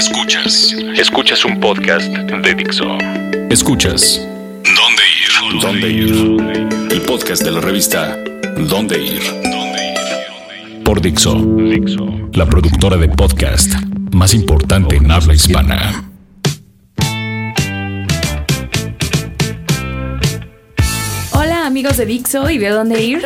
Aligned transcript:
Escuchas. 0.00 0.74
Escuchas 0.96 1.44
un 1.44 1.60
podcast 1.60 2.10
de 2.10 2.54
Dixo. 2.54 2.86
Escuchas. 3.50 4.26
¿Dónde 4.64 5.02
ir? 5.20 5.60
¿Dónde 5.60 5.90
ir? 5.90 6.90
El 6.90 7.02
podcast 7.02 7.42
de 7.44 7.50
la 7.50 7.60
revista 7.60 8.16
¿Dónde 8.56 8.98
ir? 8.98 9.20
Por 10.84 11.02
Dixo. 11.02 11.36
La 12.32 12.46
productora 12.46 12.96
de 12.96 13.10
podcast 13.10 13.74
más 14.14 14.32
importante 14.32 14.96
en 14.96 15.10
habla 15.10 15.34
hispana. 15.34 16.10
Hola 21.32 21.66
amigos 21.66 21.98
de 21.98 22.06
Dixo 22.06 22.48
y 22.48 22.56
de 22.56 22.70
dónde 22.70 23.02
ir. 23.02 23.22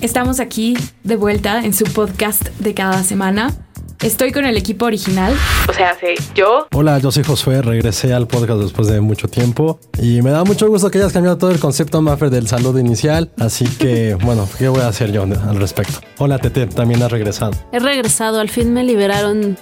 Estamos 0.00 0.40
aquí 0.40 0.76
de 1.04 1.14
vuelta 1.14 1.60
en 1.64 1.72
su 1.72 1.84
podcast 1.84 2.48
de 2.58 2.74
cada 2.74 3.04
semana. 3.04 3.54
Estoy 4.02 4.32
con 4.32 4.44
el 4.44 4.56
equipo 4.56 4.86
original. 4.86 5.32
O 5.68 5.72
sea, 5.72 5.96
sí, 6.00 6.20
yo. 6.34 6.66
Hola, 6.72 6.98
yo 6.98 7.12
soy 7.12 7.22
Josué, 7.22 7.62
regresé 7.62 8.12
al 8.12 8.26
podcast 8.26 8.60
después 8.60 8.88
de 8.88 9.00
mucho 9.00 9.28
tiempo 9.28 9.78
y 9.96 10.22
me 10.22 10.30
da 10.30 10.42
mucho 10.42 10.66
gusto 10.68 10.90
que 10.90 10.98
hayas 10.98 11.12
cambiado 11.12 11.38
todo 11.38 11.52
el 11.52 11.60
concepto, 11.60 12.02
Maffer, 12.02 12.28
del 12.28 12.48
saludo 12.48 12.80
inicial. 12.80 13.30
Así 13.38 13.64
que, 13.64 14.14
bueno, 14.24 14.48
¿qué 14.58 14.66
voy 14.66 14.80
a 14.80 14.88
hacer 14.88 15.12
yo 15.12 15.22
al 15.22 15.56
respecto? 15.56 16.00
Hola, 16.18 16.40
Tete, 16.40 16.66
también 16.66 17.00
has 17.00 17.12
regresado. 17.12 17.52
He 17.70 17.78
regresado, 17.78 18.40
al 18.40 18.48
fin 18.48 18.72
me 18.72 18.82
liberaron 18.82 19.56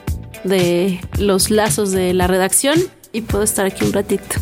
de 0.45 1.01
los 1.19 1.51
lazos 1.51 1.91
de 1.91 2.15
la 2.15 2.27
redacción 2.27 2.79
y 3.13 3.21
puedo 3.21 3.45
estar 3.45 3.67
aquí 3.67 3.85
un 3.85 3.93
ratito. 3.93 4.37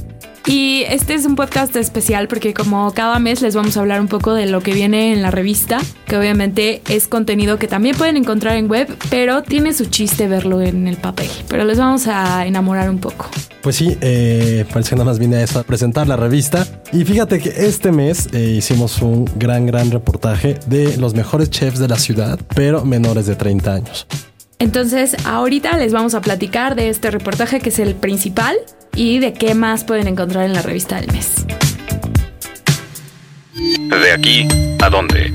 Y 0.48 0.84
este 0.88 1.12
es 1.12 1.27
un 1.27 1.37
podcast 1.37 1.77
especial 1.77 2.27
porque 2.27 2.55
como 2.55 2.91
cada 2.95 3.19
mes 3.19 3.43
les 3.43 3.55
vamos 3.55 3.77
a 3.77 3.80
hablar 3.80 4.01
un 4.01 4.09
poco 4.09 4.33
de 4.33 4.47
lo 4.47 4.62
que 4.62 4.73
viene 4.73 5.12
en 5.12 5.21
la 5.21 5.30
revista, 5.30 5.79
que 6.07 6.16
obviamente 6.16 6.80
es 6.88 7.07
contenido 7.07 7.59
que 7.59 7.69
también 7.69 7.95
pueden 7.98 8.16
encontrar 8.16 8.57
en 8.57 8.66
web, 8.66 8.88
pero 9.11 9.43
tiene 9.43 9.74
su 9.74 9.84
chiste 9.84 10.27
verlo 10.27 10.62
en 10.62 10.88
el 10.88 10.97
papel. 10.97 11.29
Pero 11.48 11.65
les 11.65 11.77
vamos 11.77 12.07
a 12.07 12.47
enamorar 12.47 12.88
un 12.88 12.98
poco. 12.98 13.27
Pues 13.61 13.77
sí, 13.77 13.98
eh, 14.01 14.65
parece 14.73 14.88
que 14.88 14.97
nada 14.97 15.04
más 15.04 15.19
vine 15.19 15.37
a 15.37 15.43
eso, 15.43 15.59
a 15.59 15.65
presentar 15.65 16.09
la 16.09 16.16
revista. 16.16 16.66
Y 16.95 17.04
fíjate 17.04 17.41
que 17.41 17.51
este 17.51 17.93
mes 17.93 18.30
eh, 18.32 18.54
hicimos 18.57 19.02
un 19.02 19.26
gran, 19.37 19.66
gran 19.66 19.91
reportaje 19.91 20.59
de 20.66 20.96
los 20.96 21.13
mejores 21.13 21.51
chefs 21.51 21.79
de 21.79 21.88
la 21.88 21.99
ciudad, 21.99 22.41
pero 22.54 22.87
menores 22.87 23.26
de 23.26 23.37
30 23.37 23.74
años. 23.74 24.07
Entonces, 24.59 25.15
ahorita 25.26 25.76
les 25.76 25.93
vamos 25.93 26.15
a 26.15 26.23
platicar 26.23 26.74
de 26.74 26.88
este 26.88 27.10
reportaje 27.10 27.60
que 27.60 27.69
es 27.69 27.79
el 27.79 27.95
principal 27.95 28.57
y 28.99 29.21
de 29.21 29.32
qué 29.32 29.54
más 29.54 29.85
pueden 29.85 30.09
encontrar 30.09 30.45
en 30.45 30.52
la 30.52 30.60
revista 30.60 31.01
del 31.01 31.13
mes. 31.13 31.46
De 33.54 34.13
aquí 34.13 34.49
a 34.80 34.91
dónde. 34.91 35.32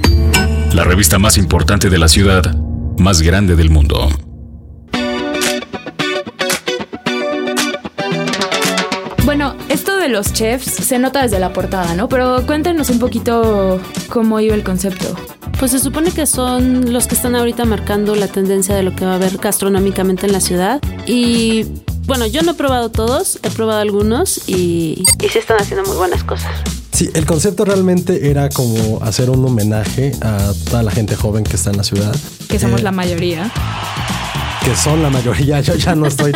La 0.73 0.83
revista 0.83 1.17
más 1.17 1.37
importante 1.37 1.89
de 1.89 1.97
la 1.97 2.09
ciudad, 2.09 2.53
más 2.97 3.21
grande 3.21 3.55
del 3.55 3.69
mundo. 3.69 4.09
Bueno, 9.23 9.55
esto 9.69 9.95
de 9.95 10.09
los 10.09 10.33
chefs 10.33 10.69
se 10.69 10.99
nota 10.99 11.21
desde 11.21 11.39
la 11.39 11.53
portada, 11.53 11.95
¿no? 11.95 12.09
Pero 12.09 12.45
cuéntenos 12.45 12.89
un 12.89 12.99
poquito 12.99 13.79
cómo 14.09 14.41
iba 14.41 14.55
el 14.55 14.63
concepto. 14.63 15.15
Pues 15.57 15.71
se 15.71 15.79
supone 15.79 16.11
que 16.11 16.25
son 16.25 16.91
los 16.91 17.07
que 17.07 17.15
están 17.15 17.33
ahorita 17.33 17.63
marcando 17.63 18.13
la 18.15 18.27
tendencia 18.27 18.75
de 18.75 18.83
lo 18.83 18.93
que 18.93 19.05
va 19.05 19.13
a 19.13 19.15
haber 19.15 19.37
gastronómicamente 19.37 20.25
en 20.25 20.33
la 20.33 20.41
ciudad. 20.41 20.81
Y 21.07 21.65
bueno, 22.05 22.25
yo 22.27 22.41
no 22.41 22.51
he 22.51 22.53
probado 22.55 22.89
todos, 22.89 23.39
he 23.43 23.49
probado 23.49 23.79
algunos 23.79 24.41
y, 24.47 25.03
y 25.21 25.29
sí 25.29 25.37
están 25.39 25.57
haciendo 25.59 25.85
muy 25.87 25.97
buenas 25.97 26.23
cosas. 26.23 26.51
Sí, 26.91 27.09
el 27.15 27.25
concepto 27.25 27.65
realmente 27.65 28.29
era 28.29 28.49
como 28.49 28.99
hacer 29.03 29.29
un 29.31 29.43
homenaje 29.43 30.11
a 30.21 30.53
toda 30.69 30.83
la 30.83 30.91
gente 30.91 31.15
joven 31.15 31.43
que 31.43 31.55
está 31.55 31.71
en 31.71 31.77
la 31.77 31.83
ciudad. 31.83 32.15
Que 32.47 32.59
somos 32.59 32.81
Eh, 32.81 32.83
la 32.83 32.91
mayoría. 32.91 33.51
Que 34.63 34.75
son 34.75 35.01
la 35.01 35.09
mayoría, 35.09 35.59
yo 35.61 35.75
ya 35.75 35.95
no 35.95 36.05
estoy... 36.05 36.31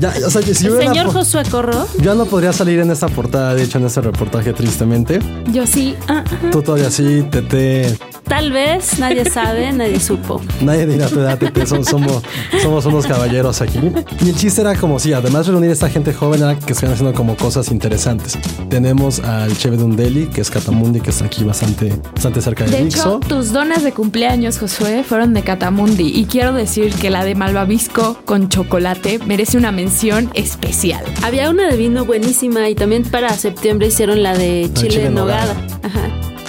Ya, 0.00 0.12
o 0.26 0.30
sea, 0.30 0.42
si 0.42 0.66
El 0.66 0.78
señor 0.78 1.12
Josué 1.12 1.42
Corro, 1.50 1.86
Yo 1.98 2.14
no 2.14 2.24
podría 2.26 2.52
salir 2.52 2.78
en 2.80 2.90
esta 2.90 3.08
portada, 3.08 3.54
de 3.54 3.62
hecho, 3.64 3.78
en 3.78 3.86
este 3.86 4.00
reportaje, 4.00 4.52
tristemente. 4.52 5.18
Yo 5.52 5.66
sí. 5.66 5.94
Ah, 6.08 6.24
ah. 6.26 6.48
Tú 6.50 6.62
todavía 6.62 6.90
sí, 6.90 7.24
Tete. 7.30 7.96
Tal 8.30 8.52
vez, 8.52 8.98
nadie 9.00 9.28
sabe, 9.28 9.72
nadie 9.72 9.98
supo. 9.98 10.40
Nadie 10.62 10.86
dirá 10.86 11.08
tu 11.08 11.18
edad, 11.18 11.36
som- 11.66 11.84
Somos, 11.84 12.22
somos 12.62 12.86
unos 12.86 13.04
caballeros 13.06 13.60
aquí. 13.60 13.80
Y 14.24 14.28
el 14.28 14.36
chiste 14.36 14.60
era 14.60 14.76
como 14.76 15.00
si, 15.00 15.12
además 15.12 15.46
de 15.46 15.52
reunir 15.52 15.70
a 15.70 15.72
esta 15.72 15.90
gente 15.90 16.14
joven, 16.14 16.40
era 16.42 16.56
que 16.56 16.72
estén 16.72 16.90
haciendo 16.92 17.12
como 17.12 17.36
cosas 17.36 17.72
interesantes. 17.72 18.38
Tenemos 18.68 19.18
al 19.18 19.56
chef 19.58 19.72
de 19.76 19.82
un 19.82 19.96
deli, 19.96 20.26
que 20.28 20.40
es 20.42 20.48
Catamundi, 20.50 21.00
que 21.00 21.10
está 21.10 21.24
aquí 21.24 21.42
bastante, 21.42 21.92
bastante 22.14 22.40
cerca 22.40 22.64
de, 22.64 22.70
De 22.70 22.82
hecho, 22.84 23.18
tus 23.26 23.52
donas 23.52 23.82
de 23.82 23.90
cumpleaños, 23.92 24.58
Josué, 24.58 25.02
fueron 25.02 25.34
de 25.34 25.42
Catamundi. 25.42 26.12
Y 26.14 26.26
quiero 26.26 26.52
decir 26.52 26.94
que 26.94 27.10
la 27.10 27.24
de 27.24 27.34
Malvavisco 27.34 28.16
con 28.24 28.48
chocolate 28.48 29.18
merece 29.26 29.58
una 29.58 29.72
mención 29.72 30.30
especial. 30.34 31.04
Había 31.24 31.50
una 31.50 31.66
de 31.68 31.76
vino 31.76 32.04
buenísima 32.04 32.68
y 32.68 32.76
también 32.76 33.02
para 33.02 33.30
septiembre 33.30 33.88
hicieron 33.88 34.22
la 34.22 34.38
de 34.38 34.70
chile, 34.72 34.88
chile 34.90 35.00
en 35.02 35.06
en 35.08 35.14
nogada. 35.14 35.54
nogada. 35.54 35.66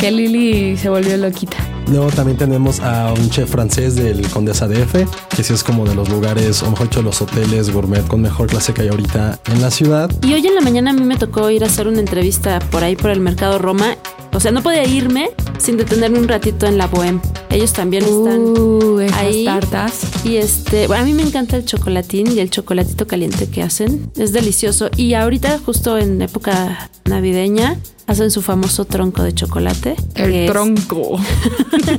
Que 0.02 0.12
Lili 0.12 0.76
se 0.78 0.90
volvió 0.90 1.16
loquita. 1.16 1.58
Luego 1.88 2.10
también 2.10 2.38
tenemos 2.38 2.80
a 2.80 3.14
un 3.14 3.30
chef 3.30 3.52
francés 3.52 3.96
del 3.96 4.28
Condesa 4.30 4.68
DF, 4.68 4.96
que 5.36 5.44
sí 5.44 5.54
es 5.54 5.64
como 5.64 5.86
de 5.86 5.94
los 5.94 6.10
lugares, 6.10 6.64
o 6.64 6.72
mejor 6.72 6.90
dicho, 6.90 7.02
los 7.04 7.22
hoteles 7.22 7.70
gourmet 7.72 8.06
con 8.08 8.22
mejor 8.22 8.48
clase 8.48 8.74
que 8.74 8.82
hay 8.82 8.88
ahorita 8.88 9.40
en 9.54 9.62
la 9.62 9.70
ciudad. 9.70 10.10
Y 10.26 10.34
hoy 10.34 10.46
en 10.48 10.56
la 10.56 10.62
mañana 10.62 10.90
a 10.92 10.94
mí 10.94 11.04
me 11.04 11.18
tocó 11.18 11.50
ir 11.52 11.64
a 11.64 11.68
hacer 11.68 11.88
una 11.88 12.00
entrevista 12.00 12.58
por 12.72 12.84
ahí 12.84 12.96
por 12.96 13.12
el 13.12 13.20
mercado 13.20 13.60
Roma. 13.60 13.96
O 14.34 14.40
sea, 14.40 14.52
no 14.52 14.64
podía 14.64 14.86
irme 14.86 15.30
sin 15.60 15.78
detenerme 15.78 16.18
un 16.18 16.28
ratito 16.28 16.66
en 16.66 16.78
la 16.80 16.90
Bohème. 16.90 17.20
Ellos 17.52 17.74
también 17.74 18.04
están 18.04 18.40
Uh, 18.40 19.00
esas 19.02 19.18
ahí. 19.20 19.46
tartas. 19.46 20.00
Y 20.24 20.38
este, 20.38 20.88
bueno, 20.88 21.04
a 21.04 21.06
mí 21.06 21.14
me 21.14 21.22
encanta 21.24 21.58
el 21.58 21.66
chocolatín 21.66 22.32
y 22.32 22.40
el 22.40 22.50
chocolatito 22.50 23.06
caliente 23.06 23.48
que 23.50 23.62
hacen. 23.62 24.10
Es 24.16 24.32
delicioso. 24.32 24.90
Y 24.96 25.14
ahorita, 25.14 25.60
justo 25.66 25.98
en 25.98 26.22
época 26.22 26.90
navideña, 27.04 27.78
hacen 28.12 28.30
su 28.32 28.42
famoso 28.42 28.86
tronco 28.86 29.24
de 29.24 29.34
chocolate. 29.34 29.96
El 30.16 30.32
que 30.32 30.46
es- 30.46 30.52
tronco. 30.52 31.20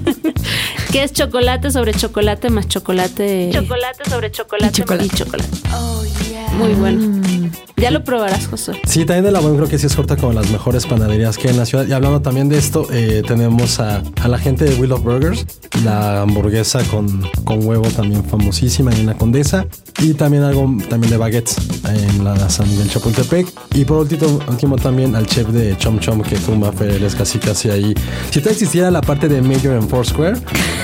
que 0.92 1.02
es 1.02 1.12
chocolate 1.12 1.70
sobre 1.70 1.92
chocolate 1.94 2.50
más 2.50 2.68
chocolate. 2.68 3.50
Chocolate 3.52 4.10
sobre 4.10 4.30
chocolate 4.30 4.66
Y 4.66 4.70
chocolate. 4.82 5.04
y 5.06 5.08
chocolate. 5.10 5.50
Muy 6.58 6.72
bueno. 6.74 7.22
Ya 7.76 7.90
lo 7.90 8.04
probarás, 8.04 8.46
Josué. 8.46 8.80
Sí, 8.86 9.04
también 9.04 9.24
de 9.24 9.32
la 9.32 9.40
buena 9.40 9.56
creo 9.56 9.68
que 9.68 9.78
sí 9.78 9.86
es 9.86 9.96
corta 9.96 10.16
con 10.16 10.34
las 10.34 10.50
mejores 10.50 10.86
panaderías 10.86 11.36
que 11.36 11.48
hay 11.48 11.54
en 11.54 11.58
la 11.58 11.66
ciudad. 11.66 11.86
Y 11.86 11.92
hablando 11.92 12.20
también 12.22 12.48
de 12.48 12.58
esto, 12.58 12.86
eh, 12.92 13.22
tenemos 13.26 13.80
a, 13.80 14.02
a 14.22 14.28
la 14.28 14.38
gente 14.38 14.64
de 14.64 14.74
Will 14.76 14.92
of 14.92 15.02
Burgers, 15.02 15.46
la 15.84 16.22
hamburguesa 16.22 16.82
con, 16.84 17.28
con 17.44 17.66
huevo 17.66 17.88
también 17.88 18.24
famosísima 18.24 18.92
en 18.92 19.06
la 19.06 19.14
Condesa. 19.14 19.66
Y 20.00 20.14
también 20.14 20.42
algo 20.42 20.68
también 20.88 21.10
de 21.12 21.16
baguettes 21.16 21.56
en 21.84 22.24
la 22.24 22.48
San 22.50 22.68
Miguel 22.68 22.88
Chapultepec. 22.88 23.46
Y 23.74 23.84
por 23.84 23.98
último, 23.98 24.40
último 24.48 24.76
también 24.76 25.14
al 25.14 25.26
chef 25.26 25.48
de 25.48 25.76
Chom 25.78 25.98
Chom, 26.00 26.22
que 26.22 26.36
tú, 26.36 26.56
Mafer, 26.56 26.90
eres 26.90 27.14
casi 27.14 27.38
casi 27.38 27.70
ahí. 27.70 27.94
Si 28.30 28.40
te 28.40 28.50
existiera 28.50 28.90
la 28.90 29.00
parte 29.00 29.28
de 29.28 29.40
Major 29.42 29.74
en 29.76 29.88
Foursquare, 29.88 30.38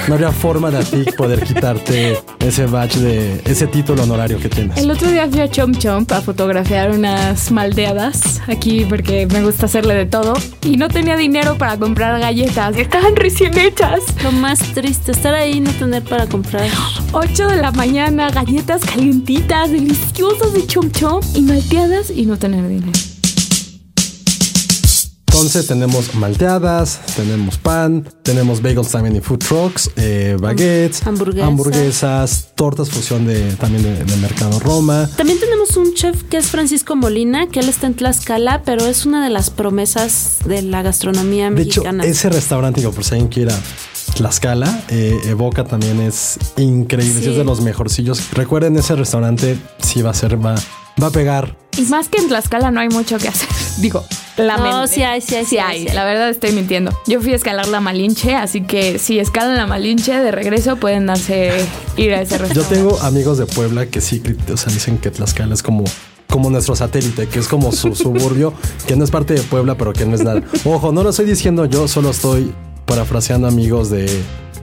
no 0.07 0.15
habría 0.15 0.31
forma 0.31 0.71
de 0.71 0.79
a 0.79 0.83
ti 0.83 1.05
poder 1.17 1.43
quitarte 1.43 2.19
ese 2.39 2.67
badge 2.67 2.97
de 2.99 3.43
ese 3.45 3.67
título 3.67 4.05
honorario 4.05 4.39
que 4.39 4.49
tienes. 4.49 4.77
El 4.79 4.91
otro 4.91 5.11
día 5.11 5.29
fui 5.29 5.41
a 5.41 5.51
Chomp 5.51 5.77
Chomp 5.79 6.13
a 6.13 6.21
fotografiar 6.21 6.78
unas 6.87 7.51
maldeadas 7.51 8.41
aquí 8.47 8.87
porque 8.89 9.27
me 9.27 9.43
gusta 9.43 9.67
hacerle 9.67 9.95
de 9.95 10.07
todo 10.07 10.35
y 10.63 10.77
no 10.77 10.89
tenía 10.89 11.17
dinero 11.17 11.59
para 11.59 11.77
comprar 11.77 12.21
galletas. 12.21 12.77
Estaban 12.77 13.17
recién 13.17 13.59
hechas. 13.59 14.01
Lo 14.23 14.33
más 14.33 14.61
triste, 14.75 15.13
estar 15.13 15.35
ahí 15.35 15.55
y 15.55 15.61
no 15.61 15.73
tener 15.73 16.05
para 16.05 16.27
comprar. 16.27 16.69
8 17.13 17.49
de 17.49 17.57
la 17.57 17.73
mañana, 17.73 18.31
galletas 18.31 18.85
calientitas, 18.85 19.71
deliciosas 19.71 20.53
de 20.53 20.67
Chomp 20.67 20.95
Chomp 20.97 21.25
y 21.35 21.43
malteadas 21.43 22.11
y 22.11 22.27
no 22.27 22.39
tener 22.39 22.67
dinero. 22.69 22.93
Entonces 25.39 25.69
tenemos 25.69 26.17
malteadas, 26.17 27.01
tenemos 27.15 27.59
pan, 27.59 28.05
tenemos 28.25 28.61
bagels 28.61 28.89
también 28.89 29.15
y 29.15 29.21
food 29.21 29.39
trucks, 29.39 29.89
eh, 29.95 30.37
baguettes, 30.37 31.07
Hamburguesas. 31.07 31.49
hamburguesas, 31.49 32.49
tortas 32.57 32.91
fusión 32.91 33.25
de 33.25 33.53
también 33.53 33.85
de, 33.85 34.05
de 34.05 34.17
Mercado 34.17 34.59
Roma. 34.59 35.09
También 35.17 35.39
tenemos 35.69 35.89
un 35.89 35.95
chef 35.95 36.23
que 36.25 36.37
es 36.39 36.47
Francisco 36.49 36.97
Molina, 36.97 37.47
que 37.49 37.61
él 37.61 37.69
está 37.69 37.87
en 37.87 37.95
Tlaxcala, 37.95 38.63
pero 38.65 38.87
es 38.87 39.07
una 39.07 39.23
de 39.25 39.31
las 39.31 39.51
promesas 39.51 40.39
de 40.45 40.63
la 40.63 40.83
gastronomía 40.83 41.51
De 41.51 41.63
hecho, 41.63 41.81
mexicana. 41.83 42.05
ese 42.05 42.29
restaurante, 42.31 42.81
digo, 42.81 42.93
por 42.93 43.05
si 43.05 43.15
alguien 43.15 43.29
quiera 43.29 43.55
Tlaxcala, 44.15 44.85
eh, 44.89 45.19
Evoca 45.27 45.65
también 45.65 46.01
es 46.01 46.39
increíble, 46.57 47.21
Sí. 47.23 47.31
es 47.31 47.37
de 47.37 47.45
los 47.45 47.61
mejorcillos. 47.61 48.31
Recuerden 48.33 48.77
ese 48.77 48.95
restaurante, 48.97 49.59
sí 49.83 50.03
va 50.03 50.11
a 50.11 50.15
ser, 50.15 50.45
va, 50.45 50.55
va 51.03 51.07
a 51.09 51.11
pegar. 51.11 51.57
Y 51.77 51.83
más 51.83 52.09
que 52.09 52.19
en 52.21 52.29
Tlaxcala 52.29 52.71
no 52.71 52.81
hay 52.81 52.89
mucho 52.89 53.19
que 53.19 53.29
hacer. 53.29 53.49
Digo, 53.79 54.05
la 54.39 54.57
No, 54.57 54.87
sí 54.87 55.03
hay, 55.03 55.21
sí 55.21 55.35
hay, 55.35 55.45
Sí 55.45 55.51
sí 55.51 55.59
hay, 55.59 55.89
sí 55.89 55.95
la 55.95 56.05
verdad 56.05 56.29
estoy 56.31 56.53
mintiendo. 56.53 56.93
Yo 57.07 57.21
fui 57.21 57.33
a 57.33 57.37
escalar 57.37 57.69
la 57.69 57.81
Malinche, 57.81 58.35
así 58.35 58.63
que 58.63 58.99
si 58.99 59.19
escalan 59.19 59.57
la 59.57 59.67
Malinche 59.67 60.15
de 60.15 60.31
regreso 60.31 60.77
pueden 60.77 61.07
darse 61.07 61.53
ir 61.97 62.15
a 62.15 62.23
ese 62.23 62.39
Yo 62.39 62.45
restaurante. 62.45 62.75
tengo 62.75 62.99
amigos 63.01 63.39
de 63.39 63.47
Puebla 63.47 63.87
que 63.87 64.01
sí, 64.01 64.23
o 64.53 64.57
sea, 64.57 64.73
dicen 64.73 64.99
que 64.99 65.11
Tlaxcala 65.11 65.55
es 65.55 65.63
como 65.63 65.85
como 66.29 66.51
nuestro 66.51 66.77
satélite, 66.77 67.27
que 67.27 67.39
es 67.39 67.49
como 67.49 67.73
su 67.73 67.95
suburbio, 67.95 68.53
que 68.87 68.97
no 68.97 69.05
es 69.05 69.11
parte 69.11 69.33
de 69.35 69.41
Puebla, 69.41 69.77
pero 69.77 69.93
que 69.95 70.05
no 70.05 70.15
es 70.15 70.23
nada. 70.23 70.43
Ojo, 70.65 70.93
no 70.93 71.03
lo 71.03 71.11
estoy 71.11 71.25
diciendo 71.25 71.65
yo, 71.65 71.89
solo 71.89 72.11
estoy 72.11 72.53
parafraseando 72.85 73.49
amigos 73.49 73.89
de, 73.91 74.07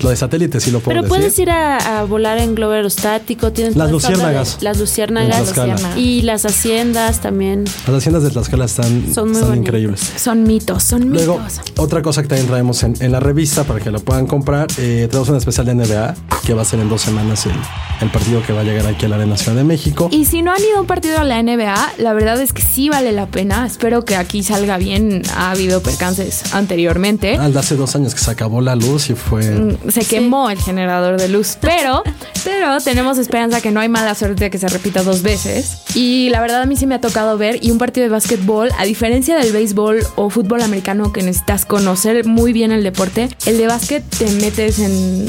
Lo 0.02 0.10
de 0.10 0.16
satélite 0.16 0.60
sí 0.60 0.72
lo 0.72 0.80
puedo 0.80 1.00
Pero 1.00 1.08
puedes 1.08 1.38
ir 1.40 1.50
a, 1.50 2.04
volar 2.08 2.38
en 2.38 2.56
globo 2.56 2.74
aerostático. 2.74 3.52
Tienes 3.52 3.76
las 3.76 3.92
luciérnagas. 3.92 4.58
Las 4.62 4.80
luciérnagas. 4.80 5.54
Y 5.98 6.22
las 6.22 6.46
haciendas 6.46 7.22
también. 7.22 7.66
Las 7.88 7.98
haciendas 7.98 8.24
de 8.24 8.30
Tlaxcala 8.30 8.66
están, 8.66 9.14
son 9.14 9.32
muy 9.32 9.58
increíbles. 9.58 10.14
Son 10.18 10.44
mitos, 10.44 10.84
son 10.84 11.10
Luego, 11.10 11.40
mitos. 11.40 11.62
otra 11.78 12.02
cosa 12.02 12.22
que 12.22 12.28
también 12.28 12.48
traemos 12.48 12.84
en, 12.84 13.12
la 13.12 13.20
revista 13.20 13.64
para 13.64 13.80
que 13.80 13.92
lo 13.92 14.00
puedan 14.00 14.28
comprar, 14.28 14.68
eh, 14.78 15.08
tenemos 15.10 15.30
una 15.30 15.38
especial 15.38 15.66
de 15.66 15.76
NBA 15.76 16.16
que 16.46 16.54
va 16.54 16.64
a 16.64 16.66
ser 16.66 16.80
en 16.80 16.90
dos 16.90 17.02
semanas 17.02 17.46
el, 17.46 17.54
el 18.02 18.10
partido 18.10 18.42
que 18.44 18.54
va 18.54 18.62
a 18.62 18.64
llegar 18.64 18.86
aquí 18.88 19.06
a 19.06 19.10
la 19.10 19.16
Arena 19.16 19.38
Ciudad 19.38 19.56
de 19.58 19.64
México. 19.64 20.10
Y 20.12 20.26
si 20.26 20.42
no 20.42 20.52
han 20.52 20.62
ido 20.62 20.78
a 20.78 20.82
un 20.82 20.88
partido 20.88 21.20
a 21.20 21.24
la 21.24 21.42
NBA, 21.42 21.94
la 21.98 22.14
verdad 22.14 22.40
es 22.42 22.54
que 22.54 22.62
sí 22.62 22.90
vale 22.90 23.12
la 23.12 23.28
pena. 23.28 23.66
Espero 23.66 24.06
que 24.06 24.16
aquí 24.16 24.44
salga 24.44 24.78
bien. 24.78 25.22
Ha 25.36 25.52
habido 25.52 25.82
percances 25.82 26.54
anteriormente. 26.54 27.36
Al 27.38 27.56
hace 27.58 27.76
dos 27.76 27.96
años 27.96 28.14
que 28.14 28.22
se 28.22 28.32
acabó 28.32 28.62
la 28.62 28.76
luz 28.76 29.10
y 29.10 29.16
fue. 29.16 29.44
Mm, 29.50 29.85
se 29.90 30.02
quemó 30.02 30.50
el 30.50 30.60
generador 30.60 31.20
de 31.20 31.28
luz. 31.28 31.58
Pero, 31.60 32.04
pero 32.44 32.80
tenemos 32.80 33.18
esperanza 33.18 33.62
que 33.62 33.72
no 33.72 33.80
hay 33.80 33.90
mala 33.90 34.16
suerte 34.16 34.46
de 34.46 34.50
que 34.50 34.58
se 34.58 34.68
repita 34.68 35.04
dos 35.04 35.22
veces. 35.22 35.78
Y 35.94 36.30
la 36.30 36.42
verdad 36.42 36.62
a 36.62 36.66
mí 36.66 36.76
sí 36.76 36.86
me 36.86 36.96
ha 36.96 37.02
tocado 37.02 37.38
ver. 37.38 37.64
Y 37.64 37.72
un 37.72 37.78
partido 37.78 38.04
de 38.04 38.10
básquetbol, 38.10 38.70
a 38.78 38.86
diferencia 38.86 39.38
del 39.38 39.52
béisbol 39.52 40.06
o 40.16 40.30
fútbol 40.30 40.62
americano 40.62 41.12
que 41.12 41.22
necesitas 41.22 41.66
conocer 41.66 42.26
muy 42.26 42.54
bien 42.54 42.72
el 42.72 42.84
deporte, 42.84 43.30
el 43.46 43.58
de 43.58 43.68
básquet 43.68 44.04
te 44.04 44.30
metes 44.32 44.80
en 44.80 45.28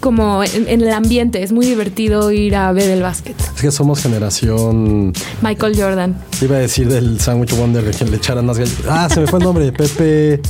como 0.00 0.42
en, 0.44 0.68
el 0.68 0.92
ambiente. 0.92 1.42
Es 1.42 1.52
muy 1.52 1.66
divertido 1.66 2.30
ir 2.30 2.56
a 2.56 2.72
ver 2.72 2.90
el 2.90 3.02
básquet. 3.02 3.36
Es 3.40 3.60
que 3.60 3.70
somos 3.70 4.02
generación. 4.02 5.12
Michael 5.42 5.74
Jordan. 5.76 6.16
Iba 6.40 6.56
a 6.56 6.60
decir 6.60 6.88
del 6.88 7.20
Sandwich 7.20 7.54
Wonder 7.56 7.84
de 7.84 7.92
que 7.92 8.04
le 8.04 8.16
echaran 8.16 8.46
más 8.46 8.58
galletas. 8.58 8.84
Ah, 8.88 9.08
se 9.12 9.20
me 9.20 9.26
fue 9.26 9.38
el 9.38 9.44
nombre. 9.44 9.72
Pepe. 9.72 10.40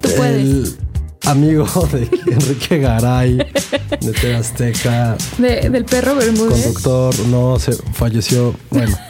Tú 0.00 0.08
puedes 0.16 0.76
amigo 1.26 1.66
de 1.92 2.08
Enrique 2.32 2.78
Garay, 2.78 3.36
de 3.36 4.12
Terazteca. 4.12 5.16
del 5.38 5.84
perro 5.84 6.16
Bermúdez. 6.16 6.64
Conductor, 6.64 7.18
no, 7.28 7.58
se 7.58 7.72
falleció. 7.92 8.54
Bueno. 8.70 8.96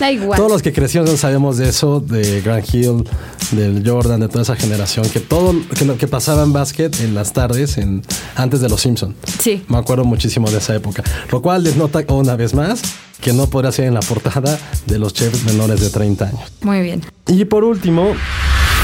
Da 0.00 0.10
igual. 0.10 0.38
Todos 0.38 0.50
los 0.50 0.62
que 0.62 0.72
crecimos 0.72 1.10
sabemos 1.20 1.58
de 1.58 1.68
eso, 1.68 2.00
de 2.00 2.40
Grant 2.40 2.72
Hill, 2.72 3.04
del 3.50 3.82
Jordan, 3.86 4.20
de 4.20 4.28
toda 4.28 4.40
esa 4.40 4.56
generación, 4.56 5.06
que 5.10 5.20
todo 5.20 5.54
que 5.76 5.84
lo 5.84 5.98
que 5.98 6.08
pasaba 6.08 6.42
en 6.42 6.54
básquet 6.54 6.98
en 7.00 7.14
las 7.14 7.34
tardes, 7.34 7.76
en, 7.76 8.02
antes 8.34 8.62
de 8.62 8.70
los 8.70 8.80
Simpsons. 8.80 9.14
Sí. 9.38 9.62
Me 9.68 9.76
acuerdo 9.76 10.04
muchísimo 10.04 10.50
de 10.50 10.56
esa 10.56 10.74
época. 10.74 11.02
Lo 11.30 11.42
cual 11.42 11.64
les 11.64 11.76
nota 11.76 12.02
una 12.08 12.34
vez 12.34 12.54
más 12.54 12.80
que 13.20 13.32
no 13.32 13.48
podría 13.48 13.72
ser 13.72 13.86
en 13.86 13.94
la 13.94 14.00
portada 14.00 14.58
de 14.86 14.98
los 14.98 15.12
chefs 15.12 15.44
menores 15.44 15.80
de 15.80 15.90
30 15.90 16.24
años. 16.28 16.52
Muy 16.62 16.80
bien. 16.80 17.02
Y 17.26 17.44
por 17.44 17.64
último, 17.64 18.14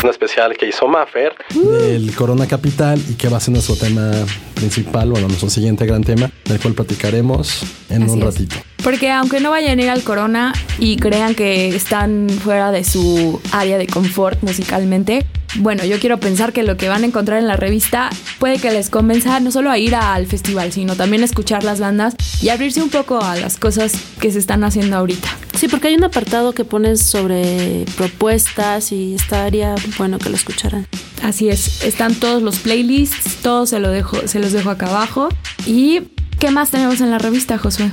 una 0.05 0.11
especial 0.11 0.55
que 0.57 0.69
hizo 0.69 0.87
Maffer 0.87 1.35
del 1.55 2.15
Corona 2.15 2.47
Capital 2.47 3.01
y 3.09 3.15
que 3.15 3.29
va 3.29 3.39
a 3.39 3.41
ser 3.41 3.53
nuestro 3.53 3.75
tema 3.75 4.13
principal, 4.55 5.11
bueno, 5.11 5.29
nuestro 5.29 5.49
siguiente 5.49 5.87
gran 5.87 6.05
tema, 6.05 6.31
del 6.45 6.61
cual 6.61 6.75
platicaremos 6.75 7.65
en 7.89 8.09
un 8.09 8.21
ratito. 8.21 8.57
Porque 8.83 9.11
aunque 9.11 9.41
no 9.41 9.51
vayan 9.51 9.79
a 9.79 9.83
ir 9.83 9.89
al 9.89 10.03
Corona 10.03 10.53
y 10.79 10.99
crean 10.99 11.35
que 11.35 11.69
están 11.69 12.29
fuera 12.29 12.71
de 12.71 12.85
su 12.85 13.41
área 13.51 13.79
de 13.79 13.87
confort 13.87 14.43
musicalmente, 14.43 15.25
bueno, 15.57 15.85
yo 15.85 15.99
quiero 15.99 16.19
pensar 16.19 16.53
que 16.53 16.65
lo 16.65 16.77
que 16.77 16.91
van 16.91 17.03
a 17.03 17.07
encontrar 17.07 17.39
en 17.39 17.47
la 17.47 17.57
revista 17.57 18.11
puede 18.39 18.59
que 18.59 18.71
les 18.71 18.91
convenza 18.91 19.41
no 19.41 19.51
solo 19.51 19.71
a 19.71 19.79
ir 19.79 19.95
al 19.95 20.27
festival, 20.27 20.71
sino 20.73 20.97
también 20.97 21.23
a 21.23 21.25
escuchar 21.25 21.65
las 21.65 21.81
bandas 21.81 22.15
y 22.43 22.51
abrirse 22.51 22.83
un 22.83 22.91
poco 22.91 23.23
a 23.23 23.37
las 23.37 23.57
cosas 23.57 23.95
que 24.21 24.31
se 24.31 24.39
están 24.39 24.65
haciendo 24.65 24.99
ahorita. 24.99 25.31
Sí, 25.57 25.69
porque 25.69 25.89
hay 25.89 25.95
un 25.95 26.05
apartado 26.05 26.53
que 26.53 26.65
pones 26.65 27.01
sobre 27.01 27.85
propuestas 27.97 28.93
y 28.93 29.15
estaría 29.15 29.75
bueno 29.99 30.19
que 30.19 30.29
lo 30.29 30.37
escucharan. 30.37 30.87
Así 31.23 31.49
es, 31.49 31.85
están 31.85 32.15
todos 32.15 32.43
los 32.43 32.59
playlists, 32.59 33.37
todos 33.43 33.71
se, 33.71 33.79
lo 33.79 33.91
dejo, 33.91 34.27
se 34.27 34.41
los 34.41 34.53
dejo 34.53 34.71
acá 34.71 34.87
abajo. 34.87 35.29
¿Y 35.67 36.03
qué 36.39 36.51
más 36.51 36.71
tenemos 36.71 37.01
en 37.01 37.11
la 37.11 37.19
revista, 37.19 37.57
Josué? 37.57 37.89